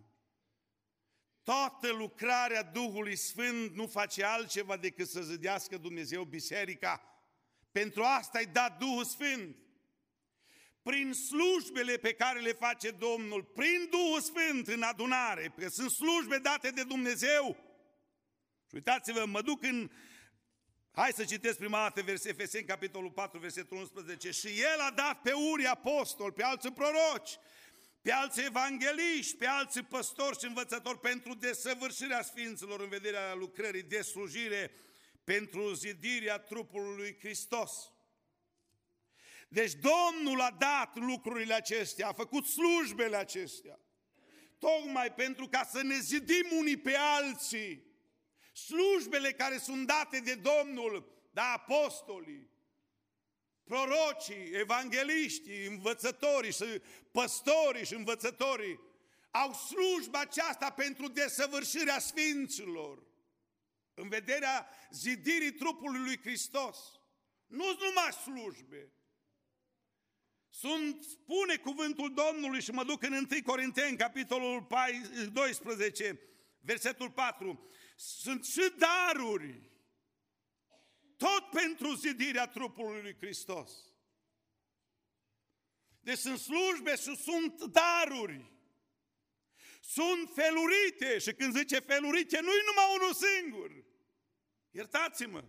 toată 1.43 1.91
lucrarea 1.91 2.63
Duhului 2.63 3.15
Sfânt 3.15 3.75
nu 3.75 3.87
face 3.87 4.23
altceva 4.23 4.77
decât 4.77 5.07
să 5.07 5.21
zădească 5.21 5.77
Dumnezeu 5.77 6.23
biserica. 6.23 7.21
Pentru 7.71 8.03
asta 8.03 8.39
i 8.39 8.45
dat 8.45 8.77
Duhul 8.77 9.03
Sfânt. 9.03 9.55
Prin 10.81 11.13
slujbele 11.13 11.97
pe 11.97 12.13
care 12.13 12.39
le 12.39 12.53
face 12.53 12.91
Domnul, 12.91 13.43
prin 13.43 13.87
Duhul 13.89 14.21
Sfânt 14.21 14.67
în 14.67 14.81
adunare, 14.81 15.53
că 15.57 15.67
sunt 15.67 15.91
slujbe 15.91 16.37
date 16.37 16.69
de 16.69 16.83
Dumnezeu, 16.83 17.66
și 18.67 18.75
uitați-vă, 18.75 19.25
mă 19.25 19.41
duc 19.41 19.63
în... 19.63 19.91
Hai 20.91 21.11
să 21.15 21.25
citesc 21.25 21.57
prima 21.57 21.81
dată 21.81 22.01
verset 22.01 22.31
Efeseni, 22.31 22.65
capitolul 22.65 23.11
4, 23.11 23.39
versetul 23.39 23.77
11. 23.77 24.31
Și 24.31 24.47
el 24.47 24.79
a 24.79 24.91
dat 24.91 25.21
pe 25.21 25.31
unii 25.31 25.65
apostoli, 25.65 26.33
pe 26.33 26.43
alții 26.43 26.71
proroci, 26.71 27.37
pe 28.01 28.11
alții 28.11 28.45
evangeliști, 28.45 29.37
pe 29.37 29.45
alții 29.45 29.83
păstori 29.83 30.39
și 30.39 30.45
învățători 30.45 30.99
pentru 30.99 31.33
desăvârșirea 31.33 32.21
sfinților 32.21 32.81
în 32.81 32.89
vederea 32.89 33.33
lucrării 33.33 33.83
de 33.83 34.01
slujire 34.01 34.71
pentru 35.23 35.73
zidirea 35.73 36.39
trupului 36.39 36.95
lui 36.95 37.17
Hristos. 37.19 37.91
Deci 39.47 39.71
Domnul 39.73 40.41
a 40.41 40.55
dat 40.59 40.95
lucrurile 40.95 41.53
acestea, 41.53 42.07
a 42.07 42.13
făcut 42.13 42.45
slujbele 42.45 43.15
acestea, 43.15 43.79
tocmai 44.59 45.13
pentru 45.13 45.47
ca 45.47 45.63
să 45.63 45.81
ne 45.81 45.99
zidim 45.99 46.45
unii 46.57 46.77
pe 46.77 46.95
alții, 46.95 47.86
slujbele 48.65 49.31
care 49.31 49.57
sunt 49.57 49.87
date 49.87 50.19
de 50.19 50.35
Domnul, 50.35 51.11
da 51.31 51.43
apostolii, 51.43 52.49
prorocii, 53.63 54.49
evangeliștii, 54.51 55.65
învățătorii 55.65 56.51
și 56.51 56.81
păstorii 57.11 57.85
și 57.85 57.93
învățătorii 57.93 58.79
au 59.31 59.53
slujba 59.53 60.19
aceasta 60.19 60.69
pentru 60.71 61.07
desăvârșirea 61.07 61.99
sfinților, 61.99 63.03
în 63.93 64.09
vederea 64.09 64.69
zidirii 64.91 65.51
trupului 65.51 65.99
lui 65.99 66.19
Hristos. 66.19 66.77
Nu 67.47 67.63
sunt 67.63 67.79
numai 67.79 68.11
slujbe. 68.11 68.91
Sunt, 70.49 71.03
spune 71.03 71.55
cuvântul 71.55 72.13
Domnului 72.13 72.61
și 72.61 72.71
mă 72.71 72.83
duc 72.83 73.03
în 73.03 73.13
1 73.13 73.25
Corinteni, 73.45 73.97
capitolul 73.97 74.67
12, 75.31 76.19
versetul 76.61 77.11
4 77.11 77.69
sunt 77.97 78.45
și 78.45 78.73
daruri. 78.77 79.71
Tot 81.17 81.49
pentru 81.49 81.93
zidirea 81.93 82.47
trupului 82.47 83.01
lui 83.01 83.15
Hristos. 83.19 83.71
Deci 85.99 86.17
sunt 86.17 86.39
slujbe 86.39 86.95
și 86.95 87.15
sunt 87.15 87.63
daruri. 87.63 88.51
Sunt 89.81 90.31
felurite 90.33 91.17
și 91.17 91.33
când 91.33 91.57
zice 91.57 91.79
felurite, 91.79 92.39
nu-i 92.39 92.63
numai 92.65 92.95
unul 92.99 93.13
singur. 93.13 93.83
Iertați-mă. 94.71 95.43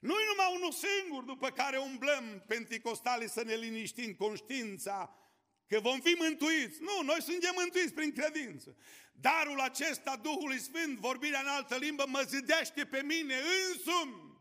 Nu-i 0.00 0.24
numai 0.28 0.54
unul 0.54 0.72
singur 0.72 1.22
după 1.22 1.50
care 1.50 1.78
umblăm 1.78 2.44
penticostale 2.46 3.26
să 3.26 3.42
ne 3.42 3.54
liniștim 3.54 4.14
conștiința 4.14 5.23
că 5.68 5.80
vom 5.80 6.00
fi 6.00 6.14
mântuiți. 6.18 6.80
Nu, 6.80 7.02
noi 7.04 7.22
suntem 7.22 7.52
mântuiți 7.56 7.92
prin 7.92 8.12
credință. 8.12 8.76
Darul 9.12 9.60
acesta, 9.60 10.16
Duhului 10.16 10.58
Sfânt, 10.58 10.98
vorbirea 10.98 11.40
în 11.40 11.46
altă 11.46 11.76
limbă, 11.76 12.04
mă 12.06 12.22
zidește 12.26 12.84
pe 12.84 13.02
mine 13.02 13.34
însumi. 13.68 14.32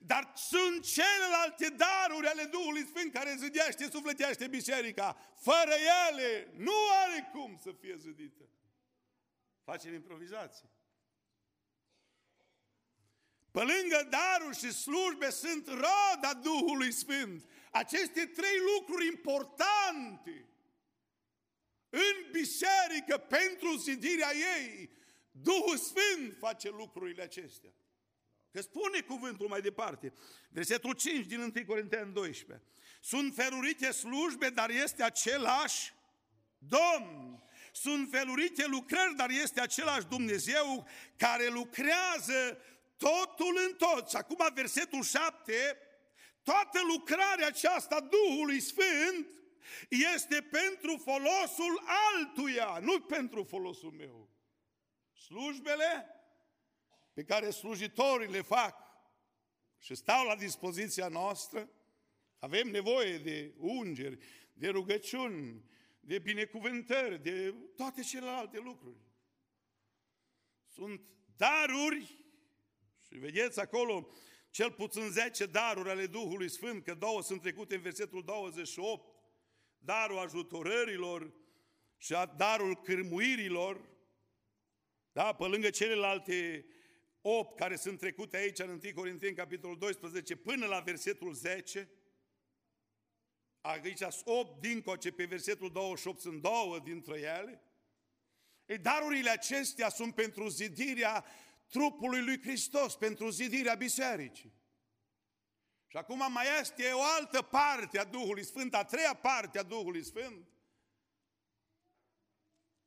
Dar 0.00 0.32
sunt 0.34 0.84
celelalte 0.84 1.68
daruri 1.68 2.26
ale 2.26 2.44
Duhului 2.44 2.86
Sfânt 2.86 3.12
care 3.12 3.34
zidește, 3.38 3.88
sufletește 3.90 4.46
biserica. 4.46 5.16
Fără 5.40 5.74
ele 6.08 6.52
nu 6.56 6.72
are 7.04 7.30
cum 7.32 7.58
să 7.62 7.74
fie 7.80 7.96
zidită. 7.98 8.48
Facem 9.64 9.94
improvizație. 9.94 10.70
Pe 13.50 13.58
lângă 13.58 14.08
daruri 14.10 14.56
și 14.56 14.72
slujbe 14.72 15.30
sunt 15.30 15.66
roda 15.66 16.34
Duhului 16.42 16.92
Sfânt. 16.92 17.44
Aceste 17.70 18.26
trei 18.26 18.58
lucruri 18.76 19.06
importante 19.06 20.48
în 21.88 22.30
biserică 22.30 23.16
pentru 23.18 23.76
zidirea 23.76 24.30
ei, 24.58 24.90
Duhul 25.30 25.76
Sfânt 25.76 26.36
face 26.38 26.68
lucrurile 26.68 27.22
acestea. 27.22 27.70
Că 28.50 28.60
spune 28.60 29.00
cuvântul 29.00 29.48
mai 29.48 29.60
departe, 29.60 30.12
versetul 30.48 30.92
5 30.92 31.26
din 31.26 31.40
1 31.40 31.64
Corinteni 31.66 32.12
12. 32.12 32.66
Sunt 33.00 33.34
felurite 33.34 33.90
slujbe, 33.90 34.48
dar 34.48 34.70
este 34.70 35.02
același 35.02 35.92
Domn. 36.58 37.42
Sunt 37.72 38.10
felurite 38.10 38.66
lucrări, 38.66 39.16
dar 39.16 39.30
este 39.30 39.60
același 39.60 40.06
Dumnezeu 40.06 40.86
care 41.16 41.48
lucrează 41.48 42.58
totul 42.96 43.58
în 43.68 43.76
tot. 43.76 44.08
Și 44.08 44.16
acum 44.16 44.48
versetul 44.54 45.02
7, 45.02 45.78
toată 46.42 46.80
lucrarea 46.96 47.46
aceasta 47.46 48.00
Duhului 48.00 48.60
Sfânt 48.60 49.42
este 49.88 50.40
pentru 50.40 50.96
folosul 50.96 51.82
altuia, 52.14 52.78
nu 52.82 53.00
pentru 53.00 53.44
folosul 53.44 53.90
meu. 53.90 54.30
Slujbele 55.12 56.06
pe 57.12 57.24
care 57.24 57.50
slujitorii 57.50 58.30
le 58.30 58.42
fac 58.42 58.76
și 59.78 59.94
stau 59.94 60.26
la 60.26 60.36
dispoziția 60.36 61.08
noastră, 61.08 61.70
avem 62.38 62.68
nevoie 62.68 63.18
de 63.18 63.54
ungeri, 63.58 64.18
de 64.52 64.68
rugăciuni, 64.68 65.64
de 66.00 66.18
binecuvântări, 66.18 67.22
de 67.22 67.54
toate 67.76 68.02
celelalte 68.02 68.58
lucruri. 68.58 68.98
Sunt 70.66 71.00
daruri 71.36 72.24
și 73.06 73.18
vedeți 73.18 73.60
acolo 73.60 74.08
cel 74.50 74.72
puțin 74.72 75.10
10 75.10 75.46
daruri 75.46 75.90
ale 75.90 76.06
Duhului 76.06 76.48
Sfânt, 76.48 76.84
că 76.84 76.94
două 76.94 77.22
sunt 77.22 77.40
trecute 77.40 77.74
în 77.74 77.80
versetul 77.80 78.24
28, 78.24 79.14
darul 79.78 80.18
ajutorărilor 80.18 81.32
și 81.96 82.14
darul 82.36 82.80
cârmuirilor, 82.80 83.88
da, 85.12 85.32
pe 85.34 85.44
lângă 85.44 85.70
celelalte 85.70 86.66
8 87.20 87.56
care 87.56 87.76
sunt 87.76 87.98
trecute 87.98 88.36
aici 88.36 88.58
în 88.58 88.68
1 88.68 88.80
Corinteni, 88.94 89.36
capitolul 89.36 89.78
12, 89.78 90.36
până 90.36 90.66
la 90.66 90.80
versetul 90.80 91.32
10, 91.32 91.88
aici 93.60 93.98
sunt 93.98 94.22
8 94.24 94.60
dincoace 94.60 95.12
pe 95.12 95.24
versetul 95.24 95.70
28, 95.70 96.20
sunt 96.20 96.42
două 96.42 96.78
dintre 96.78 97.18
ele, 97.18 97.62
e, 98.66 98.76
darurile 98.76 99.30
acestea 99.30 99.88
sunt 99.88 100.14
pentru 100.14 100.48
zidirea 100.48 101.24
trupului 101.70 102.22
lui 102.22 102.40
Hristos, 102.40 102.96
pentru 102.96 103.28
zidirea 103.28 103.74
bisericii. 103.74 104.52
Și 105.86 105.96
acum 105.96 106.32
mai 106.32 106.46
este 106.60 106.90
o 106.90 107.02
altă 107.02 107.42
parte 107.42 107.98
a 107.98 108.04
Duhului 108.04 108.44
Sfânt, 108.44 108.74
a 108.74 108.84
treia 108.84 109.14
parte 109.14 109.58
a 109.58 109.62
Duhului 109.62 110.04
Sfânt, 110.04 110.48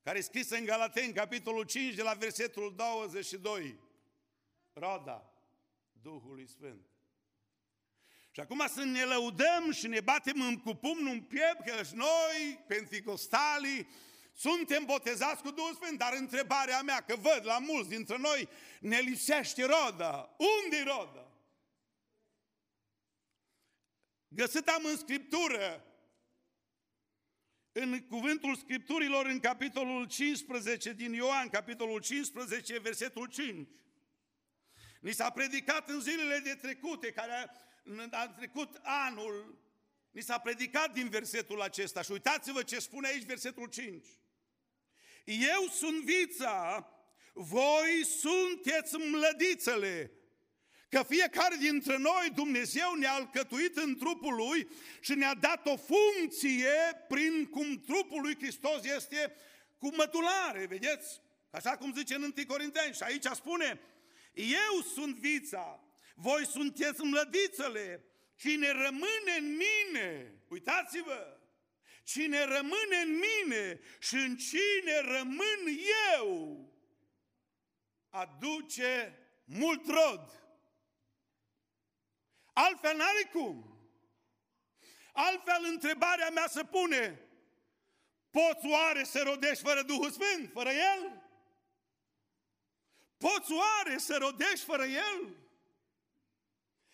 care 0.02 0.18
e 0.18 0.22
scrisă 0.22 0.56
în 0.56 0.66
Galateni, 0.66 1.14
capitolul 1.14 1.64
5, 1.64 1.94
de 1.94 2.02
la 2.02 2.14
versetul 2.14 2.74
22 2.76 3.80
roda 4.74 5.34
Duhului 6.02 6.48
Sfânt. 6.48 6.86
Și 8.32 8.40
acum 8.40 8.68
să 8.68 8.84
ne 8.84 9.04
lăudăm 9.04 9.72
și 9.72 9.88
ne 9.88 10.00
batem 10.00 10.42
în 10.42 10.60
cu 10.60 10.74
pumnul 10.74 11.14
în 11.14 11.22
piept 11.22 11.66
că 11.66 11.82
noi, 11.94 12.64
penticostalii, 12.68 13.88
suntem 14.34 14.86
botezați 14.86 15.42
cu 15.42 15.52
Duhul 15.52 15.74
Sfânt, 15.74 15.98
dar 15.98 16.14
întrebarea 16.14 16.82
mea, 16.82 17.02
că 17.02 17.16
văd 17.16 17.42
la 17.46 17.60
mulți 17.60 17.90
dintre 17.90 18.18
noi, 18.18 18.50
ne 18.80 19.00
lipsește 19.00 19.66
roda. 19.66 20.36
unde 20.64 20.78
e 20.78 20.84
roda? 20.84 21.32
Găsit 24.28 24.68
am 24.68 24.86
în 24.86 24.98
Scriptură, 24.98 25.86
în 27.72 28.08
cuvântul 28.08 28.56
Scripturilor, 28.56 29.26
în 29.26 29.40
capitolul 29.40 30.06
15 30.06 30.94
din 30.94 31.14
Ioan, 31.14 31.50
capitolul 31.50 32.00
15, 32.00 32.80
versetul 32.80 33.26
5. 33.26 33.68
Ni 35.02 35.12
s-a 35.12 35.30
predicat 35.30 35.90
în 35.90 36.00
zilele 36.00 36.38
de 36.38 36.56
trecute, 36.56 37.12
care 37.12 37.52
a 38.12 38.28
trecut 38.28 38.80
anul, 38.84 39.62
ni 40.12 40.22
s-a 40.22 40.40
predicat 40.40 40.94
din 40.94 41.10
versetul 41.10 41.62
acesta. 41.62 42.02
Și 42.02 42.12
uitați-vă 42.12 42.64
ce 42.64 42.80
spune 42.80 43.08
aici 43.08 43.26
versetul 43.26 43.68
5. 43.68 44.08
Eu 45.24 45.68
sunt 45.72 46.04
vița, 46.04 46.88
voi 47.34 48.06
sunteți 48.06 48.96
mlădițele. 48.96 50.12
Că 50.90 51.04
fiecare 51.08 51.56
dintre 51.56 51.98
noi, 51.98 52.32
Dumnezeu 52.36 52.94
ne-a 52.94 53.14
alcătuit 53.14 53.78
în 53.78 53.98
trupul 53.98 54.36
Lui 54.36 54.68
și 55.00 55.14
ne-a 55.14 55.34
dat 55.34 55.68
o 55.68 55.76
funcție 55.78 56.72
prin 57.08 57.46
cum 57.46 57.82
trupul 57.86 58.22
Lui 58.22 58.36
Hristos 58.36 58.84
este 58.84 59.36
cu 59.78 59.96
mătulare, 59.96 60.66
vedeți? 60.66 61.22
Așa 61.52 61.78
cum 61.78 61.94
zice 61.94 62.16
în 62.16 62.22
1 62.22 62.34
Corinteni. 62.48 62.94
Și 62.94 63.04
aici 63.04 63.26
spune, 63.26 63.80
eu 64.34 64.82
sunt 64.94 65.16
vița, 65.16 65.84
voi 66.16 66.46
sunteți 66.46 67.02
mlădițele, 67.02 68.06
cine 68.36 68.72
rămâne 68.72 69.36
în 69.40 69.58
mine, 69.58 70.34
uitați-vă, 70.48 71.33
cine 72.04 72.44
rămâne 72.44 72.98
în 73.04 73.20
mine 73.20 73.80
și 74.00 74.16
în 74.16 74.38
cine 74.38 75.00
rămân 75.00 75.68
eu, 76.16 76.58
aduce 78.10 79.18
mult 79.46 79.88
rod. 79.88 80.42
Altfel 82.54 82.96
n-are 82.98 83.30
cum. 83.32 83.78
Altfel 85.14 85.66
întrebarea 85.66 86.30
mea 86.30 86.48
se 86.48 86.64
pune, 86.64 87.22
poți 88.32 88.66
oare 88.66 89.04
să 89.04 89.22
rodești 89.22 89.64
fără 89.64 89.82
Duhul 89.82 90.12
Sfânt, 90.12 90.52
fără 90.52 90.70
El? 90.70 91.22
Poți 93.18 93.52
oare 93.52 93.98
să 93.98 94.18
rodești 94.18 94.66
fără 94.66 94.86
El? 94.86 95.44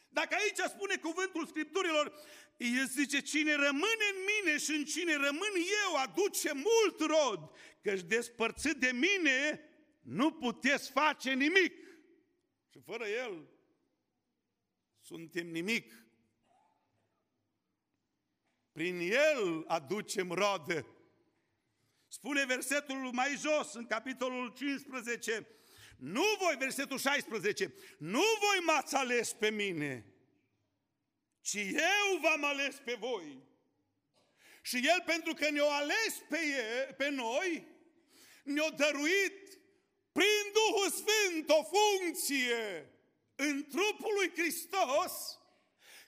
Dacă 0.10 0.36
aici 0.36 0.72
spune 0.74 0.96
cuvântul 0.96 1.48
Scripturilor, 1.48 2.22
el 2.60 2.88
zice, 2.88 3.22
cine 3.22 3.56
rămâne 3.56 4.06
în 4.16 4.26
mine 4.26 4.58
și 4.58 4.72
în 4.72 4.86
cine 4.86 5.14
rămân 5.14 5.52
eu 5.86 5.96
aduce 5.96 6.54
mult 6.54 7.00
rod, 7.00 7.52
căci 7.82 8.02
despărțit 8.02 8.76
de 8.76 8.92
mine 8.92 9.70
nu 10.02 10.32
puteți 10.32 10.92
face 10.92 11.34
nimic. 11.34 11.74
Și 12.72 12.80
fără 12.86 13.08
El 13.08 13.50
suntem 15.00 15.48
nimic. 15.48 15.94
Prin 18.72 19.00
El 19.00 19.64
aducem 19.68 20.32
rodă. 20.32 20.86
Spune 22.08 22.46
versetul 22.46 22.96
mai 22.96 23.36
jos, 23.36 23.74
în 23.74 23.86
capitolul 23.86 24.54
15, 24.56 25.48
nu 25.98 26.24
voi, 26.40 26.56
versetul 26.58 26.98
16, 26.98 27.74
nu 27.98 28.22
voi 28.40 28.64
m-ați 28.66 28.96
ales 28.96 29.34
pe 29.34 29.50
mine, 29.50 30.14
ci 31.42 31.56
eu 31.74 32.20
v-am 32.22 32.44
ales 32.44 32.76
pe 32.76 32.94
voi. 32.94 33.48
Și 34.62 34.88
El, 34.88 35.04
pentru 35.06 35.34
că 35.34 35.50
ne-a 35.50 35.64
ales 35.64 36.16
pe, 36.30 36.40
el, 36.46 36.94
pe 36.94 37.10
noi, 37.10 37.68
ne-a 38.44 38.70
dăruit 38.70 39.60
prin 40.12 40.54
Duhul 40.54 40.90
Sfânt 40.90 41.50
o 41.50 41.64
funcție 41.64 42.90
în 43.36 43.66
trupul 43.70 44.14
lui 44.16 44.32
Hristos 44.36 45.40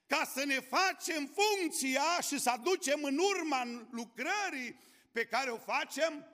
ca 0.08 0.32
să 0.34 0.46
ne 0.46 0.60
facem 0.60 1.34
funcția 1.36 2.22
și 2.28 2.40
să 2.40 2.50
aducem 2.50 3.04
în 3.04 3.18
urma 3.18 3.88
lucrării 3.92 4.80
pe 5.12 5.26
care 5.26 5.50
o 5.50 5.58
facem 5.58 6.26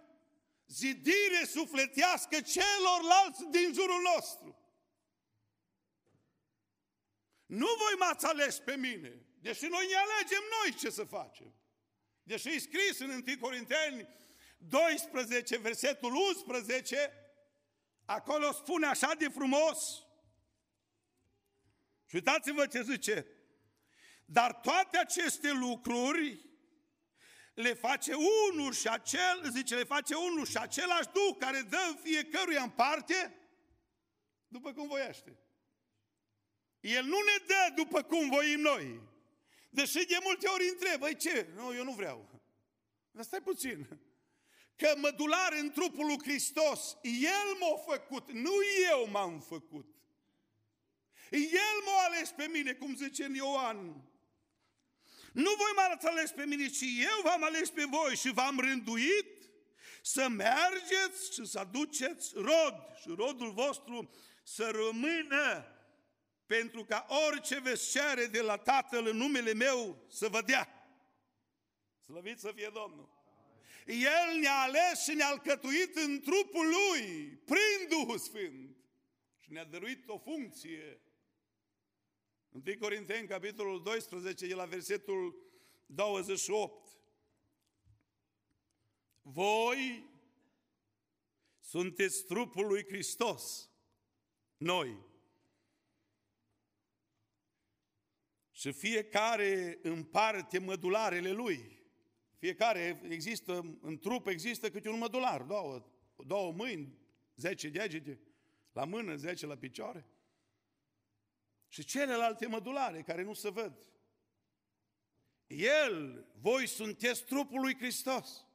zidire 0.67 1.45
sufletească 1.51 2.41
celorlalți 2.41 3.45
din 3.49 3.73
jurul 3.73 4.01
nostru. 4.15 4.56
Nu 7.47 7.67
voi 7.77 7.93
m-ați 7.99 8.25
ales 8.25 8.59
pe 8.59 8.75
mine, 8.75 9.25
deși 9.41 9.65
noi 9.65 9.87
ne 9.87 9.95
alegem 9.95 10.43
noi 10.61 10.79
ce 10.79 10.89
să 10.89 11.03
facem. 11.03 11.53
Deși 12.23 12.49
e 12.49 12.59
scris 12.59 12.99
în 12.99 13.09
1 13.09 13.23
Corinteni 13.39 14.07
12, 14.57 15.57
versetul 15.57 16.15
11, 16.15 17.13
acolo 18.05 18.51
spune 18.51 18.85
așa 18.85 19.13
de 19.17 19.27
frumos, 19.27 20.01
și 22.05 22.15
uitați-vă 22.15 22.67
ce 22.67 22.81
zice, 22.81 23.27
dar 24.25 24.53
toate 24.53 24.97
aceste 24.97 25.51
lucruri 25.51 26.45
le 27.53 27.73
face 27.73 28.13
unul 28.53 28.73
și 28.73 28.87
acel, 28.87 29.49
zice, 29.49 29.75
le 29.75 29.83
face 29.83 30.15
unul 30.15 30.45
și 30.45 30.57
același 30.57 31.09
Duh 31.13 31.35
care 31.39 31.61
dă 31.61 31.97
fiecăruia 32.03 32.61
în 32.61 32.69
parte 32.69 33.37
după 34.47 34.73
cum 34.73 34.87
voiește. 34.87 35.39
El 36.79 37.03
nu 37.03 37.17
ne 37.17 37.45
dă 37.45 37.73
după 37.75 38.01
cum 38.01 38.29
voim 38.29 38.59
noi. 38.59 39.01
Deși 39.69 40.05
de 40.05 40.17
multe 40.23 40.47
ori 40.47 40.69
întreb, 40.69 40.99
băi 40.99 41.15
ce? 41.15 41.47
Nu, 41.55 41.73
eu 41.75 41.83
nu 41.83 41.91
vreau. 41.91 42.41
Dar 43.11 43.23
stai 43.23 43.41
puțin. 43.41 43.87
Că 44.75 44.93
mădular 44.97 45.53
în 45.59 45.71
trupul 45.71 46.05
lui 46.05 46.19
Hristos, 46.21 46.97
El 47.01 47.57
m-a 47.59 47.93
făcut, 47.93 48.31
nu 48.31 48.53
eu 48.91 49.07
m-am 49.09 49.39
făcut. 49.39 49.95
El 51.31 51.83
m-a 51.85 52.03
ales 52.05 52.29
pe 52.29 52.47
mine, 52.47 52.73
cum 52.73 52.95
zice 52.95 53.23
în 53.23 53.33
Ioan. 53.33 53.77
Nu 55.33 55.51
voi 55.57 55.71
m-ați 55.75 56.07
ales 56.07 56.31
pe 56.31 56.45
mine, 56.45 56.67
ci 56.67 56.81
eu 56.81 57.21
v-am 57.23 57.43
ales 57.43 57.69
pe 57.69 57.83
voi 57.83 58.15
și 58.15 58.31
v-am 58.31 58.59
rânduit 58.59 59.49
să 60.01 60.27
mergeți 60.27 61.33
și 61.33 61.45
să 61.45 61.59
aduceți 61.59 62.31
rod 62.35 62.75
și 63.01 63.07
rodul 63.07 63.51
vostru 63.51 64.09
să 64.43 64.69
rămână 64.69 65.76
pentru 66.47 66.85
ca 66.85 67.05
orice 67.27 67.59
veți 67.59 67.91
cere 67.91 68.25
de 68.25 68.41
la 68.41 68.57
Tatăl 68.57 69.07
în 69.07 69.17
numele 69.17 69.53
meu 69.53 70.05
să 70.09 70.27
vă 70.27 70.41
dea. 70.41 70.69
Slăvit 72.03 72.39
să 72.39 72.51
fie 72.55 72.69
Domnul! 72.73 73.15
El 73.85 74.39
ne-a 74.39 74.59
ales 74.59 75.03
și 75.03 75.13
ne-a 75.13 75.27
alcătuit 75.27 75.95
în 75.95 76.19
trupul 76.19 76.65
Lui, 76.67 77.27
prin 77.27 77.87
Duhul 77.89 78.17
Sfânt. 78.17 78.75
Și 79.39 79.51
ne-a 79.51 79.65
dăruit 79.65 80.09
o 80.09 80.17
funcție. 80.17 81.01
1 82.49 82.63
Corinteni, 82.79 83.27
capitolul 83.27 83.83
12, 83.83 84.47
de 84.47 84.53
la 84.53 84.65
versetul 84.65 85.35
28. 85.85 86.97
Voi 89.21 90.09
sunteți 91.59 92.25
trupul 92.25 92.67
lui 92.67 92.85
Hristos. 92.85 93.69
Noi. 94.57 95.06
Și 98.57 98.71
fiecare 98.71 99.79
în 99.81 100.03
parte 100.03 100.59
mădularele 100.59 101.31
lui. 101.31 101.81
Fiecare 102.37 103.01
există, 103.09 103.77
în 103.81 103.97
trup 103.97 104.27
există 104.27 104.69
câte 104.69 104.89
un 104.89 104.97
mădular, 104.97 105.41
două, 105.41 105.85
două 106.25 106.51
mâini, 106.51 106.97
zece 107.35 107.69
degete 107.69 108.19
la 108.71 108.85
mână, 108.85 109.15
zece 109.15 109.45
la 109.45 109.57
picioare. 109.57 110.05
Și 111.67 111.83
celelalte 111.83 112.47
mădulare 112.47 113.01
care 113.01 113.23
nu 113.23 113.33
se 113.33 113.49
văd. 113.49 113.89
El, 115.47 116.27
voi 116.39 116.67
sunteți 116.67 117.23
trupul 117.23 117.59
lui 117.59 117.75
Hristos. 117.75 118.45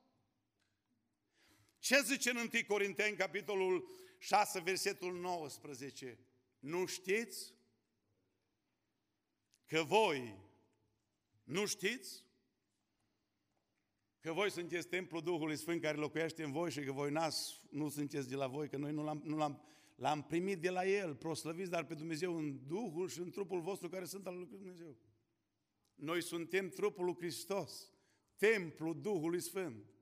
Ce 1.79 2.01
zice 2.01 2.31
în 2.31 2.37
1 2.37 2.49
Corinteni, 2.67 3.17
capitolul 3.17 3.89
6, 4.19 4.61
versetul 4.61 5.21
19? 5.21 6.19
Nu 6.59 6.87
știți 6.87 7.55
că 9.73 9.83
voi 9.83 10.39
nu 11.43 11.67
știți 11.67 12.25
că 14.21 14.33
voi 14.33 14.51
sunteți 14.51 14.89
templul 14.89 15.23
Duhului 15.23 15.57
Sfânt 15.57 15.81
care 15.81 15.97
locuiește 15.97 16.43
în 16.43 16.53
voi 16.53 16.71
și 16.71 16.81
că 16.81 16.93
voi 16.93 17.11
nas, 17.11 17.61
nu 17.71 17.89
sunteți 17.89 18.29
de 18.29 18.35
la 18.35 18.47
voi, 18.47 18.69
că 18.69 18.77
noi 18.77 18.93
nu 18.93 19.03
l-am, 19.03 19.23
nu 19.25 19.37
l-am, 19.37 19.63
l-am 19.97 20.23
primit 20.23 20.61
de 20.61 20.71
la 20.71 20.87
El, 20.87 21.15
proslăviți 21.15 21.71
dar 21.71 21.85
pe 21.85 21.95
Dumnezeu 21.95 22.37
în 22.37 22.67
Duhul 22.67 23.09
și 23.09 23.19
în 23.19 23.31
trupul 23.31 23.61
vostru 23.61 23.89
care 23.89 24.05
sunt 24.05 24.27
al 24.27 24.37
lui 24.37 24.47
Dumnezeu. 24.47 24.97
Noi 25.95 26.23
suntem 26.23 26.69
trupul 26.69 27.05
lui 27.05 27.17
Hristos, 27.17 27.93
templul 28.37 29.01
Duhului 29.01 29.41
Sfânt. 29.41 29.95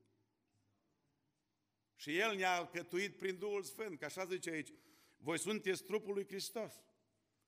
Și 1.95 2.18
El 2.18 2.37
ne-a 2.37 2.57
alcătuit 2.57 3.16
prin 3.16 3.39
Duhul 3.39 3.62
Sfânt, 3.62 3.99
că 3.99 4.05
așa 4.05 4.25
zice 4.25 4.51
aici, 4.51 4.73
voi 5.16 5.39
sunteți 5.39 5.83
trupul 5.83 6.14
lui 6.14 6.27
Hristos. 6.27 6.83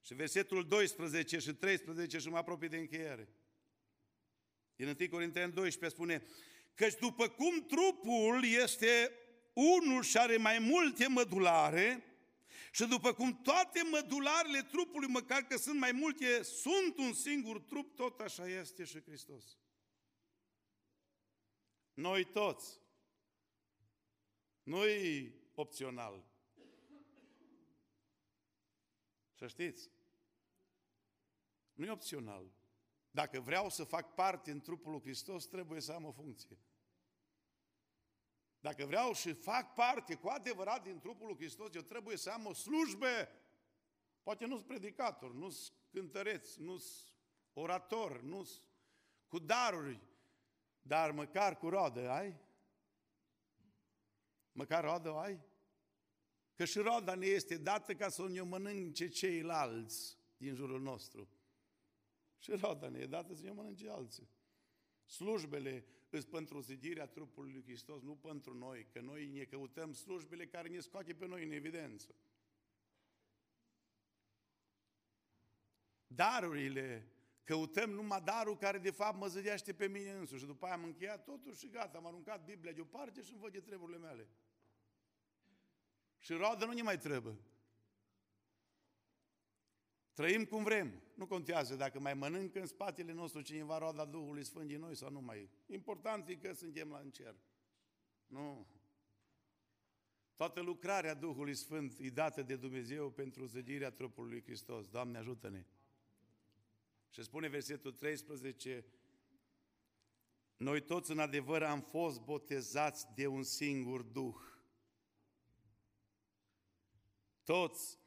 Și 0.02 0.14
versetul 0.14 0.68
12 0.68 1.38
și 1.38 1.52
13 1.52 2.18
și 2.18 2.28
mă 2.28 2.36
apropii 2.36 2.68
de 2.68 2.76
încheiere. 2.76 3.28
Din 4.76 4.96
1 4.98 5.08
Corinteni 5.10 5.52
12 5.52 5.98
spune, 5.98 6.26
căci 6.74 6.94
după 7.00 7.28
cum 7.28 7.66
trupul 7.66 8.44
este 8.44 9.12
unul 9.52 10.02
și 10.02 10.18
are 10.18 10.36
mai 10.36 10.58
multe 10.58 11.06
mădulare, 11.06 12.12
și 12.74 12.86
după 12.86 13.12
cum 13.12 13.42
toate 13.42 13.82
mădularele 13.90 14.62
trupului, 14.62 15.08
măcar 15.08 15.42
că 15.42 15.56
sunt 15.56 15.78
mai 15.78 15.92
multe, 15.92 16.42
sunt 16.42 16.98
un 16.98 17.12
singur 17.12 17.60
trup, 17.60 17.96
tot 17.96 18.20
așa 18.20 18.48
este 18.48 18.84
și 18.84 19.02
Hristos. 19.02 19.58
Noi 21.94 22.24
toți. 22.24 22.80
Nu-i 24.62 25.34
opțional. 25.54 26.31
Să 29.42 29.48
știți, 29.48 29.90
nu 31.72 31.84
e 31.84 31.90
opțional. 31.90 32.52
Dacă 33.10 33.40
vreau 33.40 33.68
să 33.68 33.84
fac 33.84 34.14
parte 34.14 34.50
în 34.50 34.60
trupul 34.60 34.90
lui 34.90 35.00
Hristos, 35.00 35.46
trebuie 35.46 35.80
să 35.80 35.92
am 35.92 36.04
o 36.04 36.12
funcție. 36.12 36.58
Dacă 38.60 38.86
vreau 38.86 39.12
și 39.12 39.32
fac 39.32 39.74
parte 39.74 40.14
cu 40.14 40.28
adevărat 40.28 40.82
din 40.82 40.98
trupul 40.98 41.26
lui 41.26 41.36
Hristos, 41.36 41.74
eu 41.74 41.80
trebuie 41.80 42.16
să 42.16 42.30
am 42.30 42.46
o 42.46 42.52
slujbă. 42.52 43.28
Poate 44.22 44.46
nu-s 44.46 44.62
predicator, 44.62 45.32
nu-s 45.32 45.72
cântăreț, 45.90 46.54
nu-s 46.54 47.14
orator, 47.52 48.20
nu-s 48.20 48.62
cu 49.28 49.38
daruri, 49.38 50.00
dar 50.82 51.10
măcar 51.10 51.56
cu 51.58 51.68
rodă 51.68 52.10
ai? 52.10 52.40
Măcar 54.52 54.84
rodă 54.84 55.12
ai? 55.14 55.40
Că 56.54 56.64
și 56.64 56.78
roda 56.78 57.14
ne 57.14 57.26
este 57.26 57.56
dată 57.56 57.94
ca 57.94 58.08
să 58.08 58.28
ne 58.28 58.40
mănânce 58.40 59.08
ceilalți 59.08 60.18
din 60.36 60.54
jurul 60.54 60.80
nostru. 60.80 61.28
Și 62.38 62.50
roda 62.50 62.88
ne 62.88 62.98
e 62.98 63.06
dată 63.06 63.34
să 63.34 63.42
ne 63.42 63.50
mănânce 63.50 63.88
alții. 63.88 64.28
Slujbele 65.04 65.86
îs 66.10 66.24
pentru 66.24 66.60
zidirea 66.60 67.06
trupului 67.06 67.52
lui 67.52 67.62
Hristos, 67.62 68.02
nu 68.02 68.14
pentru 68.16 68.54
noi, 68.54 68.86
că 68.92 69.00
noi 69.00 69.26
ne 69.26 69.44
căutăm 69.44 69.92
slujbele 69.92 70.46
care 70.46 70.68
ne 70.68 70.80
scoate 70.80 71.14
pe 71.14 71.26
noi 71.26 71.44
în 71.44 71.50
evidență. 71.50 72.14
Darurile, 76.06 77.12
căutăm 77.44 77.90
numai 77.90 78.20
darul 78.20 78.56
care 78.56 78.78
de 78.78 78.90
fapt 78.90 79.18
mă 79.18 79.26
zădește 79.26 79.74
pe 79.74 79.88
mine 79.88 80.10
însuși 80.10 80.40
și 80.40 80.46
după 80.46 80.64
aia 80.64 80.74
am 80.74 80.84
încheiat 80.84 81.24
totul 81.24 81.54
și 81.54 81.68
gata, 81.68 81.98
am 81.98 82.06
aruncat 82.06 82.44
Biblia 82.44 82.72
deoparte 82.72 83.22
și 83.22 83.32
îmi 83.32 83.40
văd 83.40 83.52
de 83.52 83.60
treburile 83.60 83.98
mele. 83.98 84.28
Și 86.22 86.32
roadă 86.32 86.64
nu 86.64 86.72
ne 86.72 86.82
mai 86.82 86.98
trebuie. 86.98 87.38
Trăim 90.12 90.44
cum 90.44 90.62
vrem. 90.62 91.02
Nu 91.14 91.26
contează 91.26 91.74
dacă 91.76 92.00
mai 92.00 92.14
mănâncă 92.14 92.60
în 92.60 92.66
spatele 92.66 93.12
nostru 93.12 93.40
cineva 93.40 93.78
roada 93.78 94.04
Duhului 94.04 94.44
Sfânt 94.44 94.68
din 94.68 94.80
noi 94.80 94.96
sau 94.96 95.10
nu 95.10 95.20
mai. 95.20 95.50
Important 95.66 96.28
e 96.28 96.34
că 96.34 96.52
suntem 96.52 96.88
la 96.90 96.98
încer. 96.98 97.34
Nu. 98.26 98.66
Toată 100.36 100.60
lucrarea 100.60 101.14
Duhului 101.14 101.54
Sfânt 101.54 101.98
e 101.98 102.08
dată 102.08 102.42
de 102.42 102.56
Dumnezeu 102.56 103.10
pentru 103.10 103.44
zădirea 103.44 103.90
trupului 103.90 104.30
lui 104.30 104.42
Hristos. 104.42 104.88
Doamne, 104.88 105.18
ajută-ne! 105.18 105.64
Și 107.10 107.22
spune 107.22 107.48
versetul 107.48 107.92
13, 107.92 108.84
noi 110.56 110.80
toți 110.80 111.10
în 111.10 111.18
adevăr 111.18 111.62
am 111.62 111.80
fost 111.80 112.20
botezați 112.20 113.06
de 113.14 113.26
un 113.26 113.42
singur 113.42 114.02
Duh. 114.02 114.51
Toți 117.44 117.98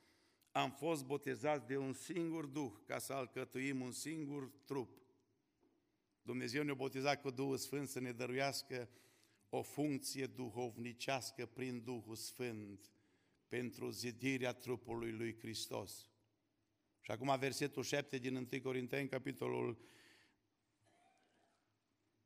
am 0.52 0.72
fost 0.72 1.06
botezați 1.06 1.68
de 1.68 1.78
un 1.78 1.94
singur 1.94 2.46
Duh 2.46 2.72
ca 2.86 3.00
să 3.00 3.14
alcătuim 3.14 3.82
un 3.82 3.92
singur 3.92 4.52
trup. 4.66 5.06
Dumnezeu 6.22 6.64
ne-a 6.64 6.74
botezat 6.74 7.22
cu 7.22 7.30
Duhul 7.30 7.58
Sfânt 7.58 7.88
să 7.88 8.00
ne 8.00 8.12
dăruiască 8.12 8.90
o 9.50 9.62
funcție 9.62 10.26
duhovnicească 10.26 11.46
prin 11.46 11.84
Duhul 11.84 12.16
Sfânt 12.16 12.92
pentru 13.48 13.90
zidirea 13.90 14.54
trupului 14.54 15.12
lui 15.12 15.38
Hristos. 15.40 16.10
Și 17.02 17.12
acum 17.12 17.40
versetul 17.40 17.84
7 17.84 18.18
din 18.18 18.36
1 18.36 18.62
Corinteni, 18.62 19.10
capitolul 19.10 19.78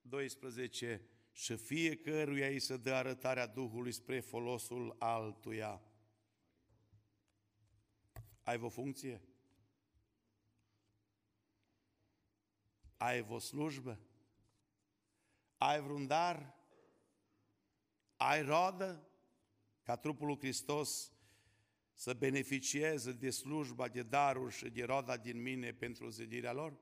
12, 0.01 1.01
și 1.31 1.55
fiecăruia 1.55 2.47
îi 2.47 2.59
să 2.59 2.77
dă 2.77 2.93
arătarea 2.93 3.47
Duhului 3.47 3.91
spre 3.91 4.19
folosul 4.19 4.95
altuia. 4.99 5.81
Ai 8.49 8.59
o 8.61 8.69
funcție? 8.69 9.21
Ai 12.97 13.25
o 13.29 13.39
slujbă? 13.39 13.99
Ai 15.57 15.81
vreun 15.81 16.07
dar? 16.07 16.55
Ai 18.15 18.41
rodă? 18.41 19.07
Ca 19.83 19.95
trupul 19.95 20.27
lui 20.27 20.37
Hristos 20.37 21.11
să 21.93 22.13
beneficieze 22.13 23.11
de 23.11 23.29
slujba, 23.29 23.87
de 23.87 24.03
daruri 24.03 24.55
și 24.55 24.69
de 24.69 24.83
roda 24.83 25.17
din 25.17 25.41
mine 25.41 25.73
pentru 25.73 26.09
zidirea 26.09 26.53
lor? 26.53 26.79